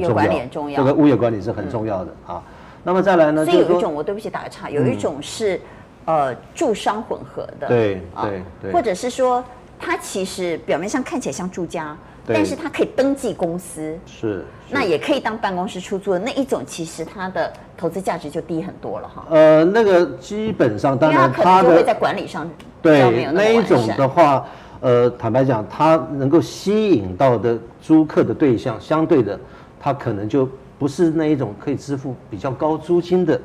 [0.51, 2.11] 重要，这个物业管理是很重要的。
[2.27, 2.43] 啊。
[2.83, 3.43] 那么再来呢？
[3.43, 5.59] 所以有一种，我对不起打个岔，有一种是，
[6.05, 9.43] 嗯、呃，住商混合的，对对对，或者是说，
[9.79, 11.97] 它其实表面上看起来像住家，
[12.33, 19.25] 但是它可以登记公司，是，那也可以当办公室出租的那一种，其实它的投资价值就低很多了哈。
[19.29, 22.49] 呃，那个基本上当然它的在管理上
[22.81, 24.45] 对那一种的话，
[24.81, 29.39] 呃，坦白讲，它能够吸引到的租客的对象，相对的，
[29.79, 30.49] 它可能就。
[30.79, 33.37] 不是那一种可以支付比较高租金的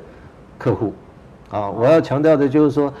[0.57, 0.93] 客户，
[1.49, 2.93] 啊，我要强调的就是说，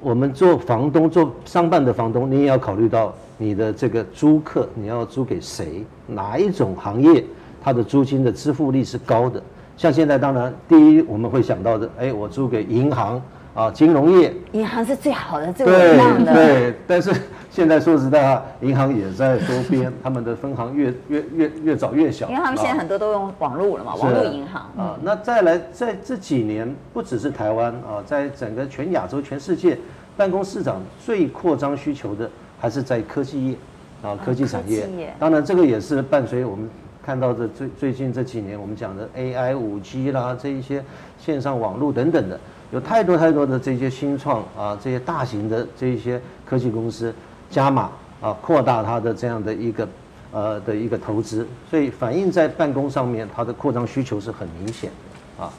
[0.00, 7.24] 我们做房东、做商办的房东，你也要考虑到你的这个租客，你要租给谁，哪一种行业，
[7.62, 9.42] 它的租金的支付率是高的。
[9.76, 13.20] 像现在，当然第一我们会想到的，哎，我租给银行
[13.58, 16.32] 啊，金融业，银行是最好的，最稳当的。
[16.32, 17.12] 对，但是。
[17.50, 22.28] 现在说实在话，银行也在周边，他们的分行越越越越早越小。
[22.28, 24.96] 因为他们现在很多都用网络了嘛，网络银行啊。
[25.02, 29.76] 那再来，在这几年，不只是台湾啊，在整个全亚洲、全世界，
[30.16, 33.56] 办公市场最扩张需求的还是在科技业
[34.02, 34.86] 啊，科技产业。
[35.18, 36.70] 当然，这个也是伴随我们
[37.04, 40.84] 看到的最最近这几年我们讲的 AI、五 G 啦，这一些
[41.18, 42.38] 线上网络等等的，
[42.70, 47.14] 有太多太多的这些新创啊，这些大型的这一些科技公司。
[47.50, 47.88] 加码
[48.20, 49.88] 啊，扩大它的这样的一个
[50.32, 55.50] 呃的一个投资，所以反映在办公上面，它的扩张需求是很明显的啊。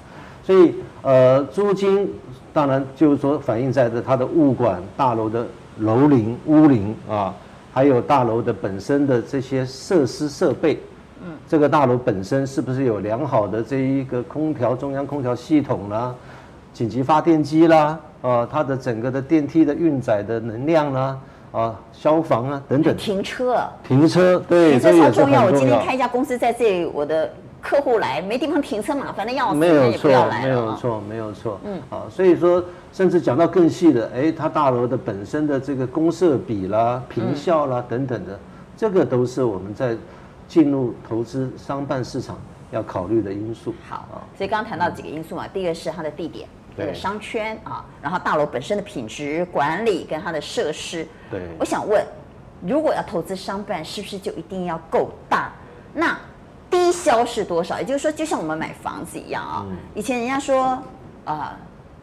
[0.43, 2.07] 所以呃，租金
[2.53, 5.47] 当然就是说反映在的它的物管大楼的
[5.79, 7.33] 楼龄屋龄啊，
[7.73, 10.79] 还有大楼的本身的这些设施设备。
[11.23, 16.13] 嗯，这个大楼本身是不是有良好的这一个空调中央空调系统啦，
[16.73, 21.17] 紧急发电机啦，呃，它的整个的电梯的运载的能量啦。
[21.51, 22.95] 啊，消防啊，等等。
[22.95, 25.45] 停车，停车，对，停车超重要。
[25.45, 30.09] 我今天开一家公司在这里，我的客户来没地方停车嘛，反正要死，没有错，
[30.43, 31.59] 没有错，没有错。
[31.63, 38.39] 嗯，好，所以说，甚至讲到更细的，哎，它大楼的本身的这个公设比啦、坪效啦等等的，
[38.77, 39.97] 这个都是我们在
[40.47, 42.37] 进入投资商办市场
[42.69, 43.73] 要考虑的因素。
[43.89, 44.05] 好，
[44.37, 46.47] 所以刚刚谈到几个因素嘛，第一个是它的地点。
[46.79, 52.01] 这个商圈啊，然后大楼本身的品质管理跟它的设施，对，我想问，
[52.61, 55.51] 如果要投资商办，是不是就一定要够大？
[55.93, 56.17] 那
[56.69, 57.79] 低消是多少？
[57.79, 60.81] 也就是说，就像我们买房子一样啊，以前人家说啊、
[61.25, 61.51] 呃，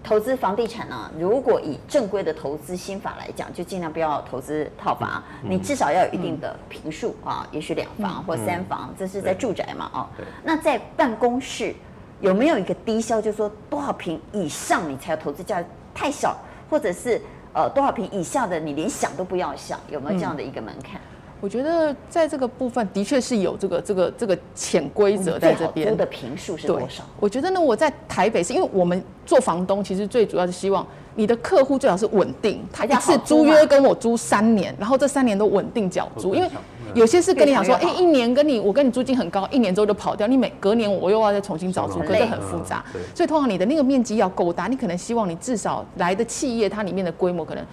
[0.02, 10.10] 投资房地产呢，如果以正规的投资心法来讲，就尽量不要投资套房，你至少要有一定的平数啊，也许两房或三房，这是在住宅嘛啊，
[10.44, 11.74] 那在办公室。
[12.20, 15.62] 有没有一个低消，就是说多少平以上你才有投资价？
[15.94, 16.36] 太小，
[16.68, 17.20] 或者是
[17.52, 21.00] 呃多少平以下的你连想都不要想，有没有这样的一个门槛？
[21.00, 25.90] 嗯我觉得在这个部分的确是有这个这个这个潜规则在这边。
[25.90, 27.04] 租的平数是多少？
[27.20, 30.84] 我觉得呢，我在台北是因为我们做房东，其实最主要是希望
[31.16, 36.34] 你的客户最好是稳定，他一次租约跟我租三年，然后这三年都稳定缴租。
[36.34, 36.48] 因为
[36.94, 42.84] 有些是跟你讲说，哎，一年跟你我跟你租金很高，一年之后就跑掉，你每隔年我又要再重新找租，可是很复杂。
[43.14, 47.64] 所以通常你的那个面积要够大，你可能希望你至少来的企业它里面的规模可能。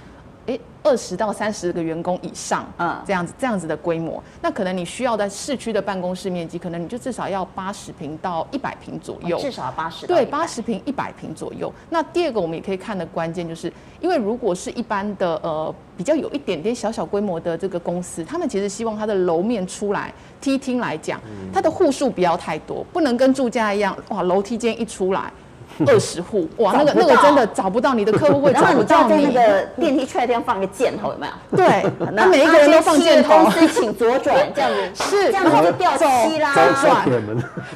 [0.48, 11.72] 诶，二十到三十个员工以上，嗯，这样子这样子的规模，那可能你需要在市区的办公室面积，可能你就至少要八十平到一百平左右，至少八十，对，八十平一百平左右。
[11.90, 21.22] 那第二个我们也可以看的关键，就是因为如果是一般的呃比较有一点点小小规模的这个公司，他们其实希望它的楼面出来梯厅来讲，
[21.54, 25.32] 它的户数不要太多，不能跟住家一样，哇，楼梯间一出来。
[25.88, 29.10] 二十户，哇，那个那个真的找不到你的客户会 找不到你。
[29.10, 31.58] 然后你在那个电梯出来的地方放个箭头，有没有？
[31.58, 31.84] 对，
[32.14, 33.40] 那每一个人都放箭头。
[33.40, 36.54] 公司请左转，这样子是，这样子就掉漆啦。
[36.54, 37.06] 左转，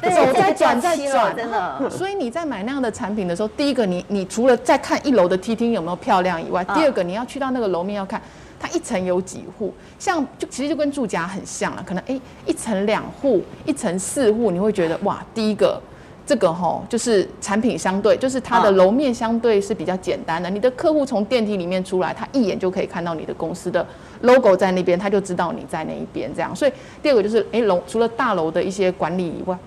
[0.00, 1.90] 对，走再转再转，真的。
[1.90, 8.20] 所以你在买那样的产品的时候，第一个你你除了在看一楼的梯厅有没有漂亮以外，第二个你要去到那个楼面要看。
[8.60, 15.80] 它一层有几户，像就其实就跟住家很像了，可能哎一层两户，一层四户，你会觉得哇，第一个
[16.28, 23.84] 这个吼就是产品相对，就是它的楼面相对是比较简单的，你的客户从电梯里面出来，他一眼就可以看到你的公司的
[24.20, 26.54] logo 在那边，他就知道你在那一边这样。
[26.54, 29.58] 所以第二个就是哎楼除了大楼的一些管理以外，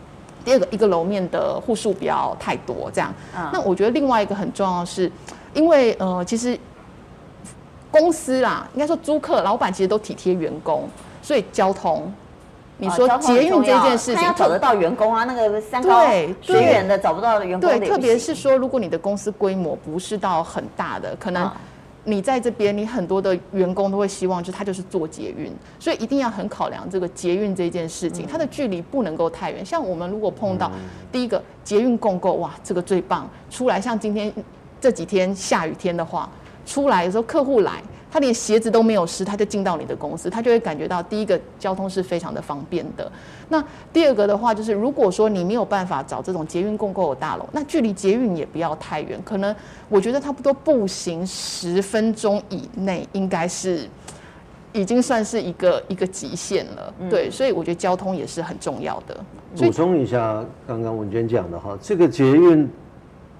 [0.45, 3.11] 第二个一个楼面的户数不要太多这样。
[3.51, 5.11] 那我觉得另外一个很重要的是，
[5.55, 6.55] 因为呃其实。
[7.93, 10.87] 公司啦，应该说租客老板其实都体贴员工，
[11.21, 12.09] 所以交通，
[12.81, 21.49] 你说捷运这件事情，找得到员工啊，那个三高对，对远的找不到的员工对，特别是说，如果你的公司规模不是到很大的，可能
[22.03, 29.63] 你在这边，你很多的员工都会希望，就是他就是做捷运，所以一定要很考量这个捷运这件事情，它的距离不能够太远。
[29.63, 30.71] 像我们如果碰到
[31.11, 34.33] 第一个捷运共购，哇，这个最棒，出来像今天
[34.79, 36.27] 这几天下雨天的话。
[36.63, 43.09] 出来的时候，客户来，他连鞋子都没有湿，他就进到你的公司，他就会感觉到第一个交通是非常的方便的。
[43.47, 49.55] 那第二个的话，就是如果说你没有办法找这种捷运共购的大楼，那距离捷运也不要太远，可能
[49.87, 53.87] 我觉得差不多步行十分钟以内，应该是
[54.73, 56.93] 已经算是一个一个极限了。
[56.99, 59.17] 嗯、对，所以我觉得交通也是很重要的。
[59.55, 62.69] 补充一下刚刚文娟讲的哈，这个捷运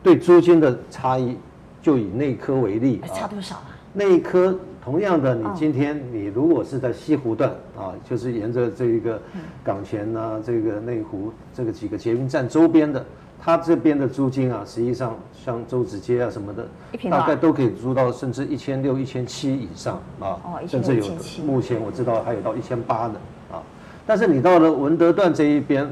[0.02, 1.38] 对租金的差异。
[1.84, 3.71] 就以内科为例，差多少啊？
[3.94, 9.22] 内科同样的，你今天你如果是在西湖段啊，就是沿着这一个
[9.64, 13.06] 港前啊，这个内湖这个几个捷运站周边的，
[13.40, 16.68] 它这边的租金啊，实际上像周子街啊什么的，
[17.10, 21.06] 大概都可以租到甚至一千六、一千七以上啊，甚至有
[21.46, 23.16] 目前我知道还有到一千八的
[23.52, 23.62] 啊。
[24.06, 25.90] 但是你到了文德段这一边。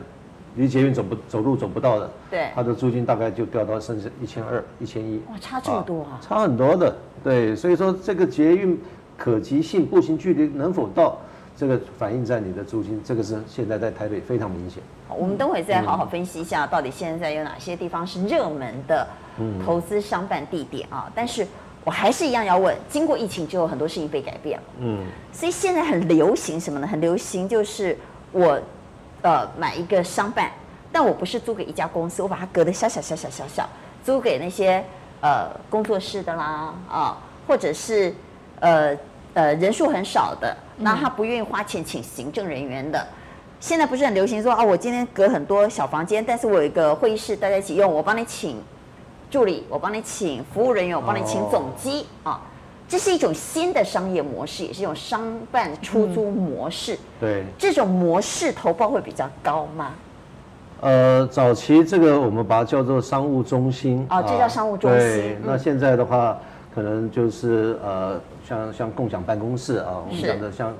[0.55, 8.77] 离捷运走不走路走不到的，对，它的租金大概就掉到甚至一千二、一千一，哇，差这么多啊，差很多的，对，所以说这个捷运
[9.17, 11.17] 可及性、步行距离能否到，
[11.55, 14.81] 这个反映在你的租金，这个是现在在台北非常明显。
[15.07, 19.07] 好，我们等会再好好分析一下，到底现在有哪些地方是热门的
[19.63, 21.05] 投资商办地点啊？
[21.07, 21.45] 嗯、但是
[21.85, 26.87] 我还是一样要问，经过疫情之后，很多事情被改变了，嗯，所以现在很流行什么呢？
[26.87, 27.95] 很流行就是
[28.31, 28.59] 我。
[29.21, 30.49] 呃，买一个商办，
[30.91, 33.67] 但我不是租给一家公司，我把它隔得小小小小小小，
[34.03, 34.83] 租给那些
[35.21, 38.13] 呃工作室的啦啊，或者是
[38.61, 38.97] 呃
[39.33, 43.05] 呃人数很少的，那他不愿意花钱请行政人员的。
[43.59, 48.63] 现在不是很流行说啊，我今天隔很多小房间，但是我有一个会议室大家一起用，我帮你请
[49.29, 52.41] 助理，我帮你请服务人员，我帮你请总机啊。
[52.89, 56.95] 这是一种新的商业模式，也是一种商办出租模式。
[56.95, 59.91] 嗯、对，这种模式投报会比较高吗？
[60.81, 64.05] 呃，早期这个我们把它叫做商务中心。
[64.09, 64.99] 哦，这叫商务中心。
[64.99, 66.37] 对，嗯、那现在的话，
[66.73, 70.73] 可能就是呃，像像共享办公室啊，我们讲的像。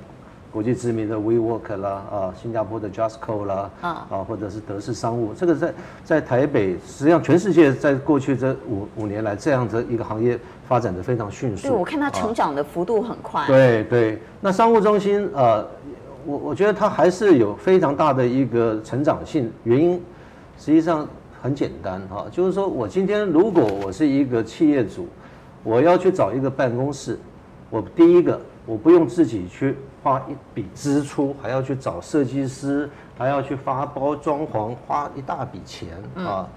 [0.52, 10.36] 国际知名的 WeWork 啦，啊，新加坡的 Justco 啦，啊，啊，或者是德式商务，这个在在台北，实际上全世界在过去这五五年来，这样的一个行业
[10.70, 11.66] 发展的非常迅速。
[11.66, 13.44] 对，我看它成长的幅度很快。
[13.48, 15.66] 对对，那商务中心，呃，
[16.24, 20.00] 我我觉得它还是有非常大的一个成长性，原因
[20.56, 21.04] 实际上
[21.42, 25.08] 很简单哈，就是说我今天如果我是一个企业主，
[25.64, 27.18] 我要去找一个办公室，
[27.68, 29.76] 我第一个我不用自己去。
[30.02, 36.48] 花一笔支出，还要去找设计师，还要去发包装潢，花一大笔钱啊！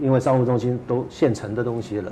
[0.00, 2.10] 因为商务中心都现成的东西了。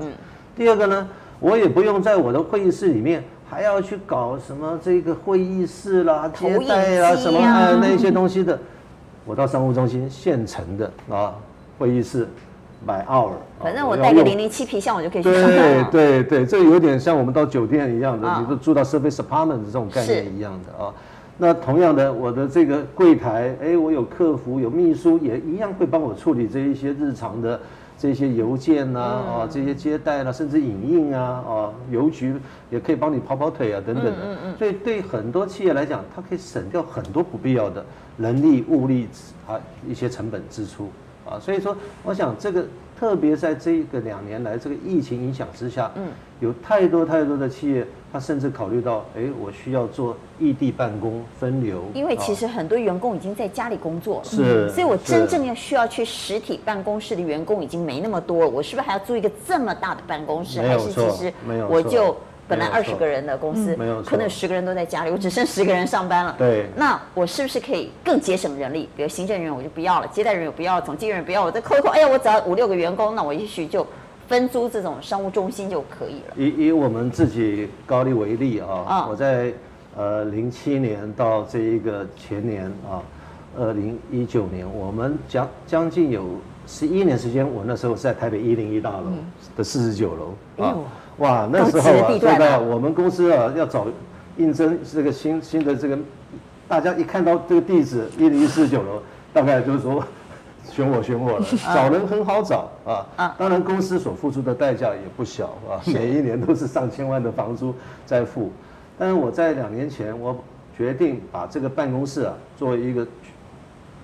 [0.60, 8.58] 第二个呢，我也不用在我的会议室里面还要去搞什么这个会议室啦、接待啦什么哎那些东西的，
[9.24, 11.32] 我到商务中心现成的啊
[11.78, 12.28] 会议室。
[12.86, 15.88] by hour，反正我带个零零七皮箱，我就可以去上班了。
[15.90, 20.92] 对对对，这个有点像我们到酒店一样的，你都住到 service apartment 这种概念一样的啊。
[21.36, 27.60] 那同样的，我的这个柜台，哎，我有客服，有秘书，也一样会帮我处理这一些日常的
[28.00, 32.34] 这些邮件呐，啊，这些接待啦，甚至影印啊，啊，邮局
[32.70, 34.16] 也可以帮你跑跑腿啊，等等的。
[34.24, 34.56] 嗯嗯。
[34.56, 37.84] 所以对很多企业来讲，它可以省掉很多不必要的
[38.16, 39.06] 人力物力
[39.46, 40.88] 啊一些成本支出。
[41.28, 42.64] 啊，所以说，我想这个
[43.00, 51.82] 特别在这个两年来这个疫情影响之下，嗯，有太多太多的企业，他甚至考虑到，哎，我需要做异地办公分流。
[51.94, 58.50] 因为其实很多员工已经在家里工作了，是，所以我真正要需要去实体办公室的员工已经没那么多了。
[58.50, 60.60] 我是不是还要租一个这么大的办公室？
[60.60, 61.32] 还是其实
[61.70, 62.14] 我就。
[62.50, 66.34] 本来二十个人的公司，没有，可能有十个人都在家里，我只剩十个人上班了。
[66.36, 68.88] 对，那我是不是可以更节省人力？
[68.96, 71.90] 比如行政人员我就不要了，接待人员我不要了，总经理人员不要，我再扣一扣。
[71.90, 73.86] 哎呀，我只要五六个员工，那我也许就
[74.26, 76.34] 分租这种商务中心就可以了。
[76.36, 79.52] 以以我们自己高力为例啊，哦、我在
[79.96, 83.00] 呃零七年到这一个前年啊，
[83.56, 86.24] 二零一九年，我们将将近有
[86.66, 89.12] 十一年时间，我那时候是在台北一零一大楼
[89.56, 90.74] 的四十九楼啊。
[91.20, 93.86] 嗯哇，那时候啊，真的，我们公司啊要找
[94.38, 95.98] 应征这个新新的这个，
[96.66, 100.02] 大家一看到这个地址一零一四九楼，大概就是说
[100.64, 101.44] 选我选我了。
[101.74, 107.74] 找人很好找啊，当然公司所付出的代价也不小啊，每一年都是上千万的房租
[108.06, 108.50] 在付。
[108.98, 110.34] 但是我在两年前，我
[110.74, 113.06] 决定把这个办公室啊做一个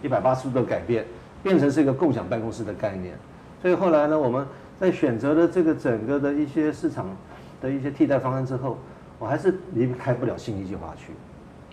[0.03, 1.07] 一百八十度的改变，
[1.43, 3.14] 变成是一个共享办公室的概念。
[3.62, 4.47] 所以后来呢，我们。
[4.79, 7.07] 在选择了这个整个的一些市场
[7.61, 8.77] 的一些替代方案之后，
[9.18, 11.12] 我还是离开不了信义计划区，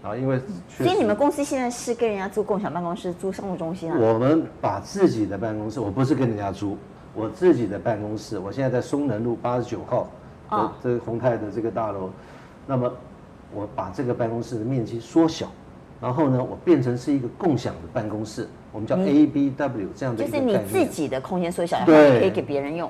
[0.02, 0.40] 啊，因为
[0.70, 3.98] 所以你们公司现在是跟人家租共享办公室、租商务中心啊？
[4.00, 6.78] 我们把自己的办公室，我不是跟人家租，
[7.14, 10.08] 我自己的办公室，我现在在松仁路八十九号
[10.50, 12.10] 的这个宏泰的这个大楼，
[12.66, 12.90] 那么
[13.54, 15.52] 我把这个办公室的面积缩小，
[16.00, 18.48] 然后呢，我变成是一个共享的办公室。
[18.74, 22.90] 我们叫 A B W 这样的，就是你自己的空间缩小，对，可以给别人用。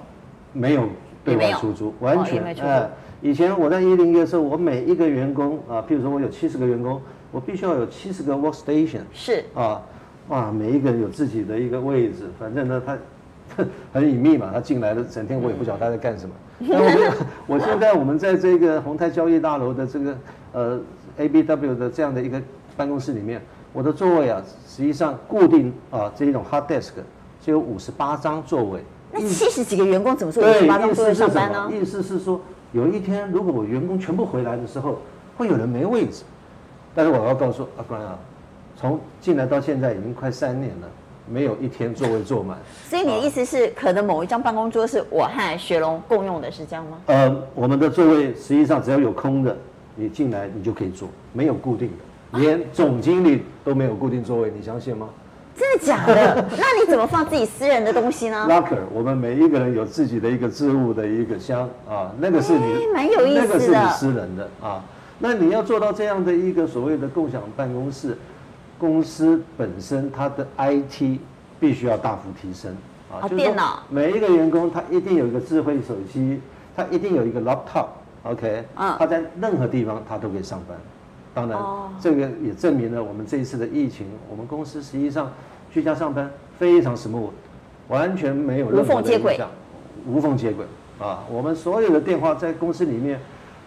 [0.53, 0.87] 没有
[1.25, 2.89] 对外出租，完全哎。
[3.21, 9.01] 以前我在一零一的时候，我每一个员工啊，譬如说我有七十个员工，我必须要有七十个 workstation。
[9.13, 9.81] 是啊，
[10.29, 12.97] 哇，每一个人有自己的一个位置，反正呢，他
[13.91, 16.35] 很隐秘嘛，他进来了，整天我也不晓得他在干什么。
[16.59, 17.11] 那我们，
[17.47, 20.17] 我现在我们在这个宏泰交易大楼的这个
[20.53, 20.79] 呃
[21.17, 22.41] A B W 的这样的一个
[22.77, 23.41] 办公室里面。
[23.73, 26.91] 我的座位啊，实际上固定啊，这一种 hard desk
[27.41, 28.79] 就有五十八张座位。
[29.11, 31.69] 那七十几个员工怎么坐五十八张座位上班呢？
[31.73, 32.39] 意思是说，
[32.71, 34.99] 有一天如果我员工全部回来的时候，
[35.37, 36.23] 会有人没位置。
[36.95, 38.17] 但是我要告诉阿关啊，
[38.77, 40.87] 从进来到现在已经快三年了，
[41.27, 42.55] 没有一天座位坐满。
[42.87, 46.99] 所以你的意思是，可能某一张办公桌是我和雪龙共用的，是这样吗？
[47.07, 49.57] 呃，我们的座位实际上只要有空的，
[49.95, 52.03] 你进来你就可以坐，没有固定的。
[52.33, 55.09] 连总经理都没有固定座位，你相信吗？
[55.55, 56.35] 真的假的？
[56.57, 64.83] 那你怎么放自己私人的东西呢？Locker，我们每一个人有自己的一个置物的一个箱啊，那个是你，蛮有意思的，那个是你私人的啊。
[65.19, 68.17] 那你要做到这样的一个所谓的共享办公室，
[68.79, 71.19] 公司本身它的 IT
[71.59, 72.75] 必须要大幅提升
[73.11, 73.29] 啊。
[73.29, 76.41] 电脑，每一个员工他一定有一个智慧手机，
[76.75, 80.75] 他一定有一个 laptop，OK，嗯，他在任何地方他都可以上班。
[81.33, 81.59] 当然，
[81.99, 85.31] 这个也证明了我们这一次的疫情，我们公司实际上
[85.73, 86.29] 居家上班
[86.59, 87.31] 非常 smooth，
[87.87, 89.49] 完全没有任何的影响，
[90.07, 90.65] 无缝接轨
[90.99, 91.23] 啊！
[91.31, 93.19] 我们所有的电话在公司里面，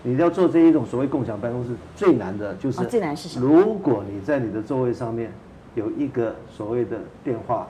[0.04, 3.48] 你要做这一种所谓共享办公室，最难的就是最难是什么？
[3.48, 5.32] 如果你在你的座位上面
[5.74, 7.66] 有一个所谓的电话，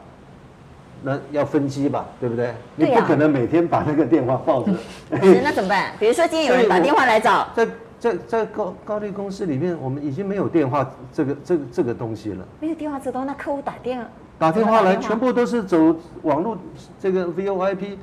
[1.03, 2.55] 那要分机吧，对不对？
[2.77, 4.73] 你不可能每天把那个电话抱着。
[5.11, 5.93] 那怎么办？
[5.99, 7.49] 比如说今天有人打电话来找。
[7.57, 7.67] 在
[7.99, 12.45] 在在高高力公司里面，我们已经没有电话这个这个这个东西了。
[12.61, 14.05] 没有电话这东西，那客户打电
[14.39, 16.57] 打电话来，全部都是走网络
[17.01, 17.97] 这个 VoIP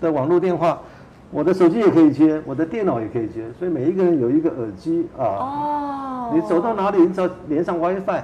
[0.00, 0.80] 的网络电话。
[1.30, 5.24] 我的手机也可以接，我的电脑也可以接，所以每一个人有一个耳机啊。
[5.24, 6.30] 哦。
[6.32, 8.22] 你走到哪里，你只要连上 WiFi。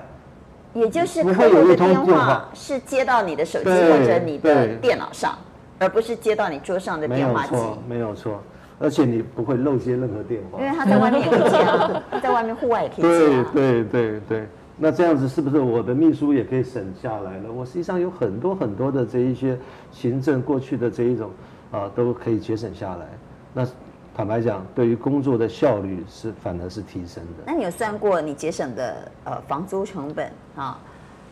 [0.73, 5.37] 也就是客户的电话是接到你的手机或者你的电脑上，
[5.81, 7.53] 而不是接到你桌上的电话机。
[7.53, 8.43] 没有错，没有错。
[8.83, 13.47] 而且你不会漏接任何电话，因为他在外面也可以接啊，他在外面户外也可以接啊。
[13.53, 14.47] 对对对对，
[14.79, 17.53] 那这样子是不是我的秘书也可以省下来了？
[17.53, 19.59] 我实际上有很多很多的这一些
[19.93, 21.31] 行政过去的这一种
[21.71, 23.07] 啊，都可以节省下来。
[23.53, 23.69] 那
[24.17, 27.45] 坦白讲，对于工作的效率是反而是提升的。
[27.47, 30.81] 那你有算过你节省的呃房租成本啊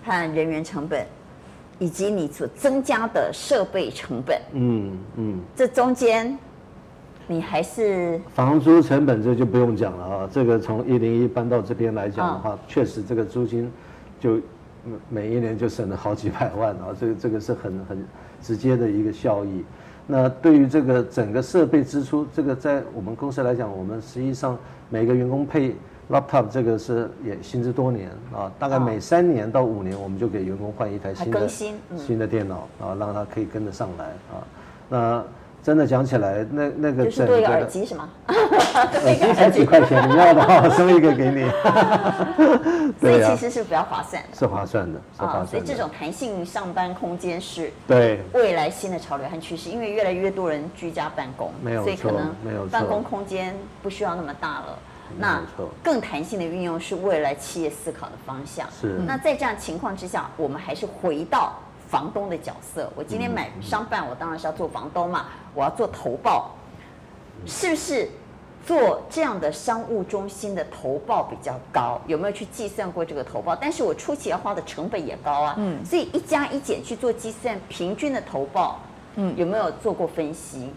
[0.05, 1.07] 和人员成本，
[1.79, 4.39] 以及你所增加的设备成本？
[4.53, 6.39] 嗯嗯，这中间。
[7.31, 13.71] 你还是房租成本这就不用讲了啊，这个从一零一搬到这边来讲的话，哦、确实这个租金
[14.19, 14.41] 就
[15.11, 18.05] 每一年就省了好几百万啊，这个这个是很很
[18.41, 19.63] 直接的一个效益。
[20.07, 24.57] 那对于这个整个设备支出，这个在我们公司来讲，我们实际上
[24.89, 25.77] 每个员工配
[26.09, 34.41] laptop 这个是也行之多年啊，大概每三年到五年，我们就给员工换一台新的新的电脑啊，让他可以跟得上来啊。
[34.89, 35.25] 那。
[35.69, 38.09] 真的讲起来，那那个就是多一个耳机是吗？
[38.27, 41.47] 耳机才几块钱，你要的话 我送一个给你。
[42.99, 45.47] 所以其实是比较划算的，是划算的，是划算的。
[45.51, 54.79] 所以这种弹性上班空间是对未来新的潮流和趋势，因为越来越多人居家办公，没有错，所以可能办公空间不需要那么大了。
[55.19, 55.43] 那
[55.83, 58.67] 更弹性的运用是未来企业思考的方向。
[58.81, 58.99] 是。
[59.07, 61.53] 那在这样情况之下，我们还是回到。
[61.89, 65.25] 房东的角色，我今天买商办，我当然是要做房东嘛，
[65.55, 66.51] 我要做投报，
[67.47, 68.11] 是不是
[68.67, 71.99] 做这样的商务中心的投报比较高？
[72.07, 73.57] 有没有去计算过这个投报？
[73.57, 78.79] 但是我初期要花的成本也高啊，嗯，所以一加一减去做计算，平均的投报，
[79.15, 80.71] 嗯，有没有做过分析？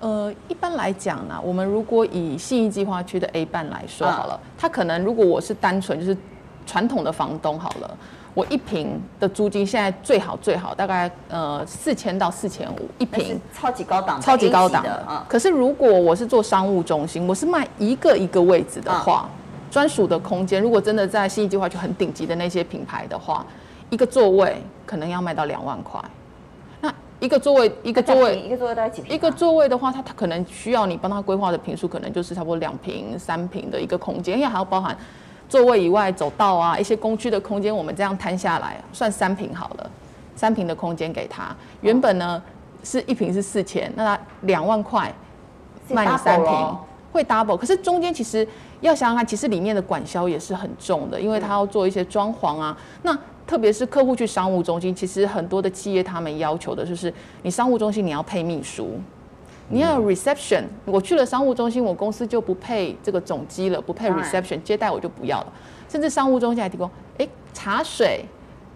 [0.00, 6.16] 呃，一般来讲呢，我们如果以信义计划区的 A 办来说好了，它可能如果我是单纯就是
[6.64, 7.98] 传统的房东好了。
[8.34, 15.24] 我一平的租金现在最好最好大概呃四千到四千五一平，超级高档，超级高档的啊。
[15.28, 19.28] 可是如果我是做商务中心，我是卖一个一个位置的话，
[19.70, 23.46] 专属的空间，如果真的在信义计划就很顶级的那些品牌的话，
[23.88, 26.00] 一个座位可能要卖到两万块。
[26.80, 29.14] 那一个座位一个座位一个座位大概几坪？
[29.14, 34.96] 一个座位的话，它它可能需要你帮他规划的平数，可能就是差不多两平三平的一个空间，因为还要包含。
[35.48, 39.90] 座位以外，走道啊，一些公区的空间，我们这样摊下来，算三平好了，
[40.34, 41.54] 三平的空间给他。
[41.80, 42.42] 原本呢
[42.82, 45.14] 是一平是四千，那他两万块
[45.88, 46.76] 卖你三平，
[47.12, 47.56] 会 double。
[47.56, 48.46] 可是中间其实
[48.80, 52.76] 要想想看，其实里面的管销也是很重的，因为他要做一些装潢啊。
[53.02, 53.16] 那
[53.46, 58.98] 特别是客户去商务中心，其实很多的企业他们要求的就是，你商务中心你要配秘书。
[59.68, 65.52] 你要有 reception，我去了商务中心，我公司就不配这个总机了，不配 reception 接待我就不要了。
[65.88, 68.24] 甚至商务中心还提供，哎，茶水、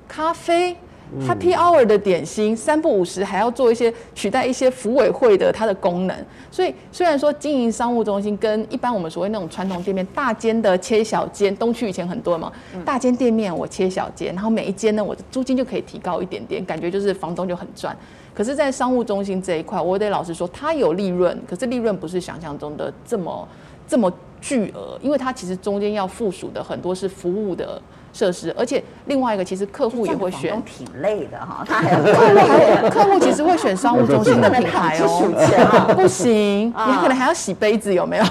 [0.06, 0.76] 咖啡、
[1.20, 6.16] Happy Hour 的点心，三不五时还要做一些取代一些服委会的它的功能。
[6.50, 12.52] 所以虽然说经营商务中心跟一般我们所谓那种传统店面大间的切小间，东区以前很多嘛，
[12.84, 17.96] 大间店面我切小间，然后每一间呢我的租金就可以提高一点点，感觉就是房东就很赚。
[18.38, 23.48] 可是，在商务中心这一块，我得老实说，它有利润，可是利润不是想象中的这么
[23.84, 24.08] 这么
[24.40, 27.82] 巨额，因为它其实中间要附属的很多是服务的。
[28.12, 31.64] 设施，而且另外一个，其实客户也会选，挺累的哈。
[31.68, 35.94] 他还有客户其实会选商务中心的品牌哦。
[35.94, 38.24] 不行，你可能还要洗杯子，有没有？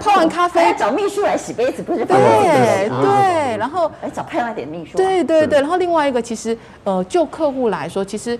[0.00, 2.04] 泡完咖啡找秘书来洗杯子，不是？
[2.04, 4.96] 对对，然后哎找派外点秘书。
[4.96, 8.38] 对对对，然后另外一个，其实呃，就客户来说，其实。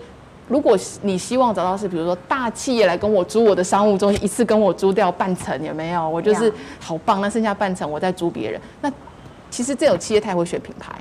[0.49, 6.09] 如果你希望找到是，比如说大企业来跟我租我的商务中心，一次跟我租掉半层，有没有？
[6.09, 8.61] 我就是好棒，那剩下半层我再租别人。
[8.81, 8.93] 那
[9.51, 10.95] 其实这种企业他也会选品牌，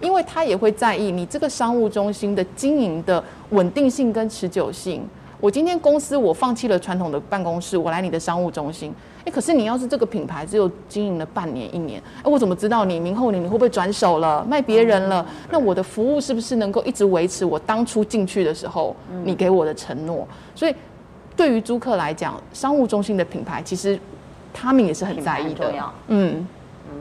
[0.00, 5.08] 因为他也会在意你这个商务中心的经营的稳定性跟持久性。
[5.40, 8.94] 我今天公司我放弃了传统的办公室，我来你的商务中心。
[9.24, 15.24] 哎，可是你要是这个品牌只有经营了半年一年，哎，我怎么知道你明后年你会不会转手了，卖别人了？
[15.48, 20.26] 那我的服务是不是能够一直维持我当初进去的时候你给我的承诺？
[20.56, 20.74] 所以
[21.36, 23.96] 对于租客来讲，商务中心的品牌其实
[24.52, 25.72] 他们也是很在意的。
[26.08, 26.44] 嗯
[26.90, 26.94] 嗯，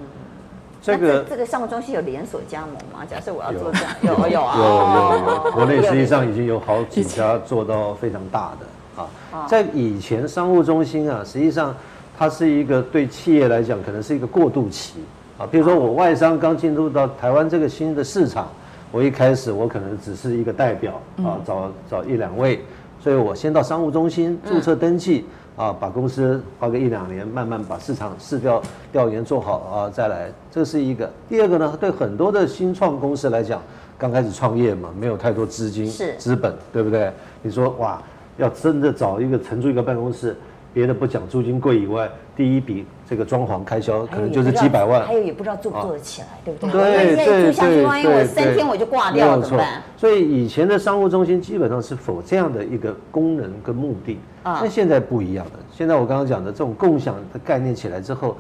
[0.80, 3.04] 这个这个商务中心有连锁加盟吗？
[3.10, 9.48] 假设我要做这样，有有啊，有有有，国内实际上已经有好几家做到非常大的啊。
[9.48, 11.76] 在以前商务中心啊，实际上。
[12.22, 15.00] 它是一个对企业来讲，可能是一个过渡期
[15.40, 15.48] 啊。
[15.50, 18.48] 比如说，我外商刚进入到台湾这个新的市场，
[18.92, 22.64] 我一开始我可能只是一个代表啊，找找一两位，
[23.00, 28.62] 所以我先到商务中心注册登记啊，把公司花个一两年，慢慢把市场市调
[28.92, 30.32] 调研做好啊，再来。
[30.52, 31.12] 这是一个。
[31.28, 33.60] 第二个呢，对很多的新创公司来讲，
[33.98, 35.88] 刚开始创业嘛，没有太多资金、
[36.20, 37.12] 资本，对不对？
[37.42, 38.00] 你说哇，
[38.38, 40.38] 要真的找一个承租一个办公室。
[40.74, 46.72] 别的不讲，租金贵以外，第一笔这个装潢开销可能就是几百万，还有也不知道做不做得起来，对不对？
[46.72, 49.82] 对对对对，万一我三天我就挂掉了怎么办？
[49.98, 55.52] 所以以前的商务中心基本上是否这样的一个功能跟目的，那现在不一样的。
[55.74, 58.38] 现在我刚刚讲的这种共享的概念起来之后，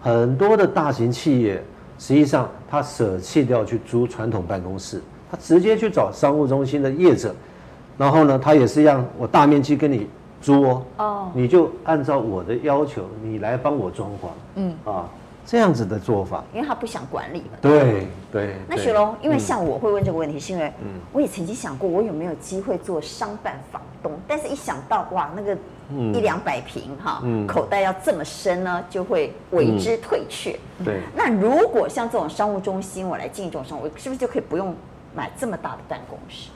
[0.00, 1.62] 很多的大型企业
[1.98, 7.34] 实际上他舍弃掉去租传统办公室，他直接去找商务中心的业者，
[7.98, 10.08] 然后呢，他也是让我大面积跟你。
[10.44, 15.08] 租哦，哦，你就按照我的要求，你来帮我装潢，嗯啊，
[15.46, 17.56] 这样子的做法，因为他不想管理嘛。
[17.62, 18.56] 对对。
[18.68, 20.70] 那雪龙，因为像我会问这个问题，是因为
[21.14, 25.56] 我也曾经想过，我有没有机会做商办房东，但是一想到哇，那个
[26.12, 30.54] 一两百平哈，口袋要这么深呢，就会为之退却。
[30.84, 31.00] 对。
[31.16, 34.74] 那如果像这种商务中心，我来进这种商务，我是不是就可以不用
[35.14, 36.50] 买这么大的办公室？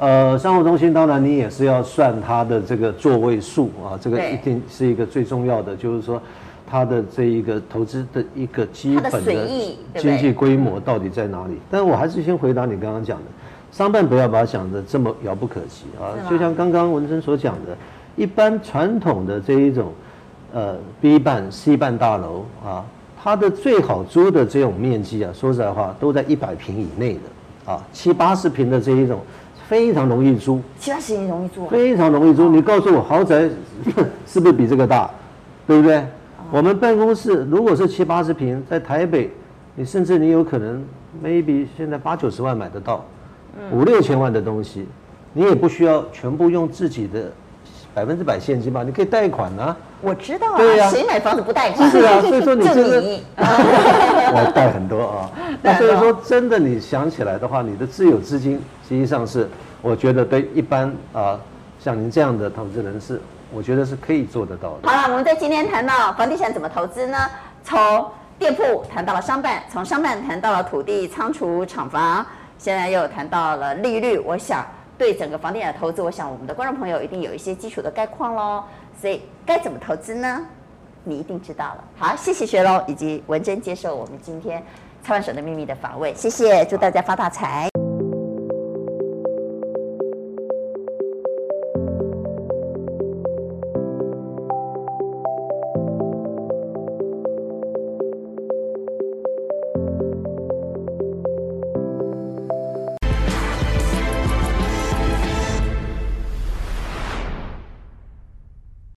[0.00, 6.18] 呃，商务中心当然你也是要算它的这个座位数啊，这个一定是一个最重要的，就是说
[6.66, 9.46] 它的这一个投资的一个基本的
[9.96, 11.58] 经济规模到底在哪里？
[11.70, 13.24] 但我还是先回答你刚刚讲的，
[13.70, 17.76] 商办不要把它想的这么遥不可及啊，就像刚刚文珍所讲的，
[18.16, 19.92] 一般传统的这一种
[20.54, 22.82] 呃 B 办 C 办大楼啊，
[23.22, 29.20] 它的最好租的这种面积啊，说实在话都在一百平以内的啊，七八十平的这一种。
[29.70, 32.48] 非常容易租，其他事情容易租，非常容易租。
[32.48, 33.48] 你告诉我，豪宅
[34.26, 35.08] 是不是比这个大，
[35.64, 36.04] 对不对？
[36.50, 39.30] 我们办公室如果是七八十平，在台北，
[39.76, 40.84] 你甚至你有可能
[41.24, 43.04] maybe 现在八九十万买得到，
[43.70, 44.88] 五六千万的东西，
[45.32, 47.30] 你也不需要全部用自己的
[47.94, 48.82] 百分之百现金吧？
[48.82, 49.76] 你可以贷款啊。
[50.00, 51.90] 我知道啊，谁买房子不贷款？
[51.90, 53.02] 是啊， 所以说你这个
[53.36, 55.30] 我贷很多啊。
[55.62, 59.48] 那所以说，真的你想起来的话，你的自有资金实际上是。
[59.82, 61.40] 我觉得对一般啊，
[61.78, 63.18] 像您这样的投资人士，
[63.50, 64.88] 我觉得是可以做得到的。
[64.90, 67.16] 好了，我们在今天谈到房地产怎么投资呢？
[67.64, 68.06] 从
[68.38, 72.24] 店铺谈到了商办，从商办谈到了土地、仓储、厂房，
[72.58, 74.18] 现在又谈到了利率。
[74.18, 74.66] 我想
[75.00, 78.62] 对整个房地产投资，我想我们的观众朋友一定有一些基础的概况喽。
[79.00, 80.44] 所以该怎么投资呢？
[81.04, 81.84] 你一定知道了。
[81.96, 84.62] 好，谢谢学龙以及文珍接受我们今天
[85.02, 87.69] 操盘手的秘密的访问，谢谢，祝大家发大财。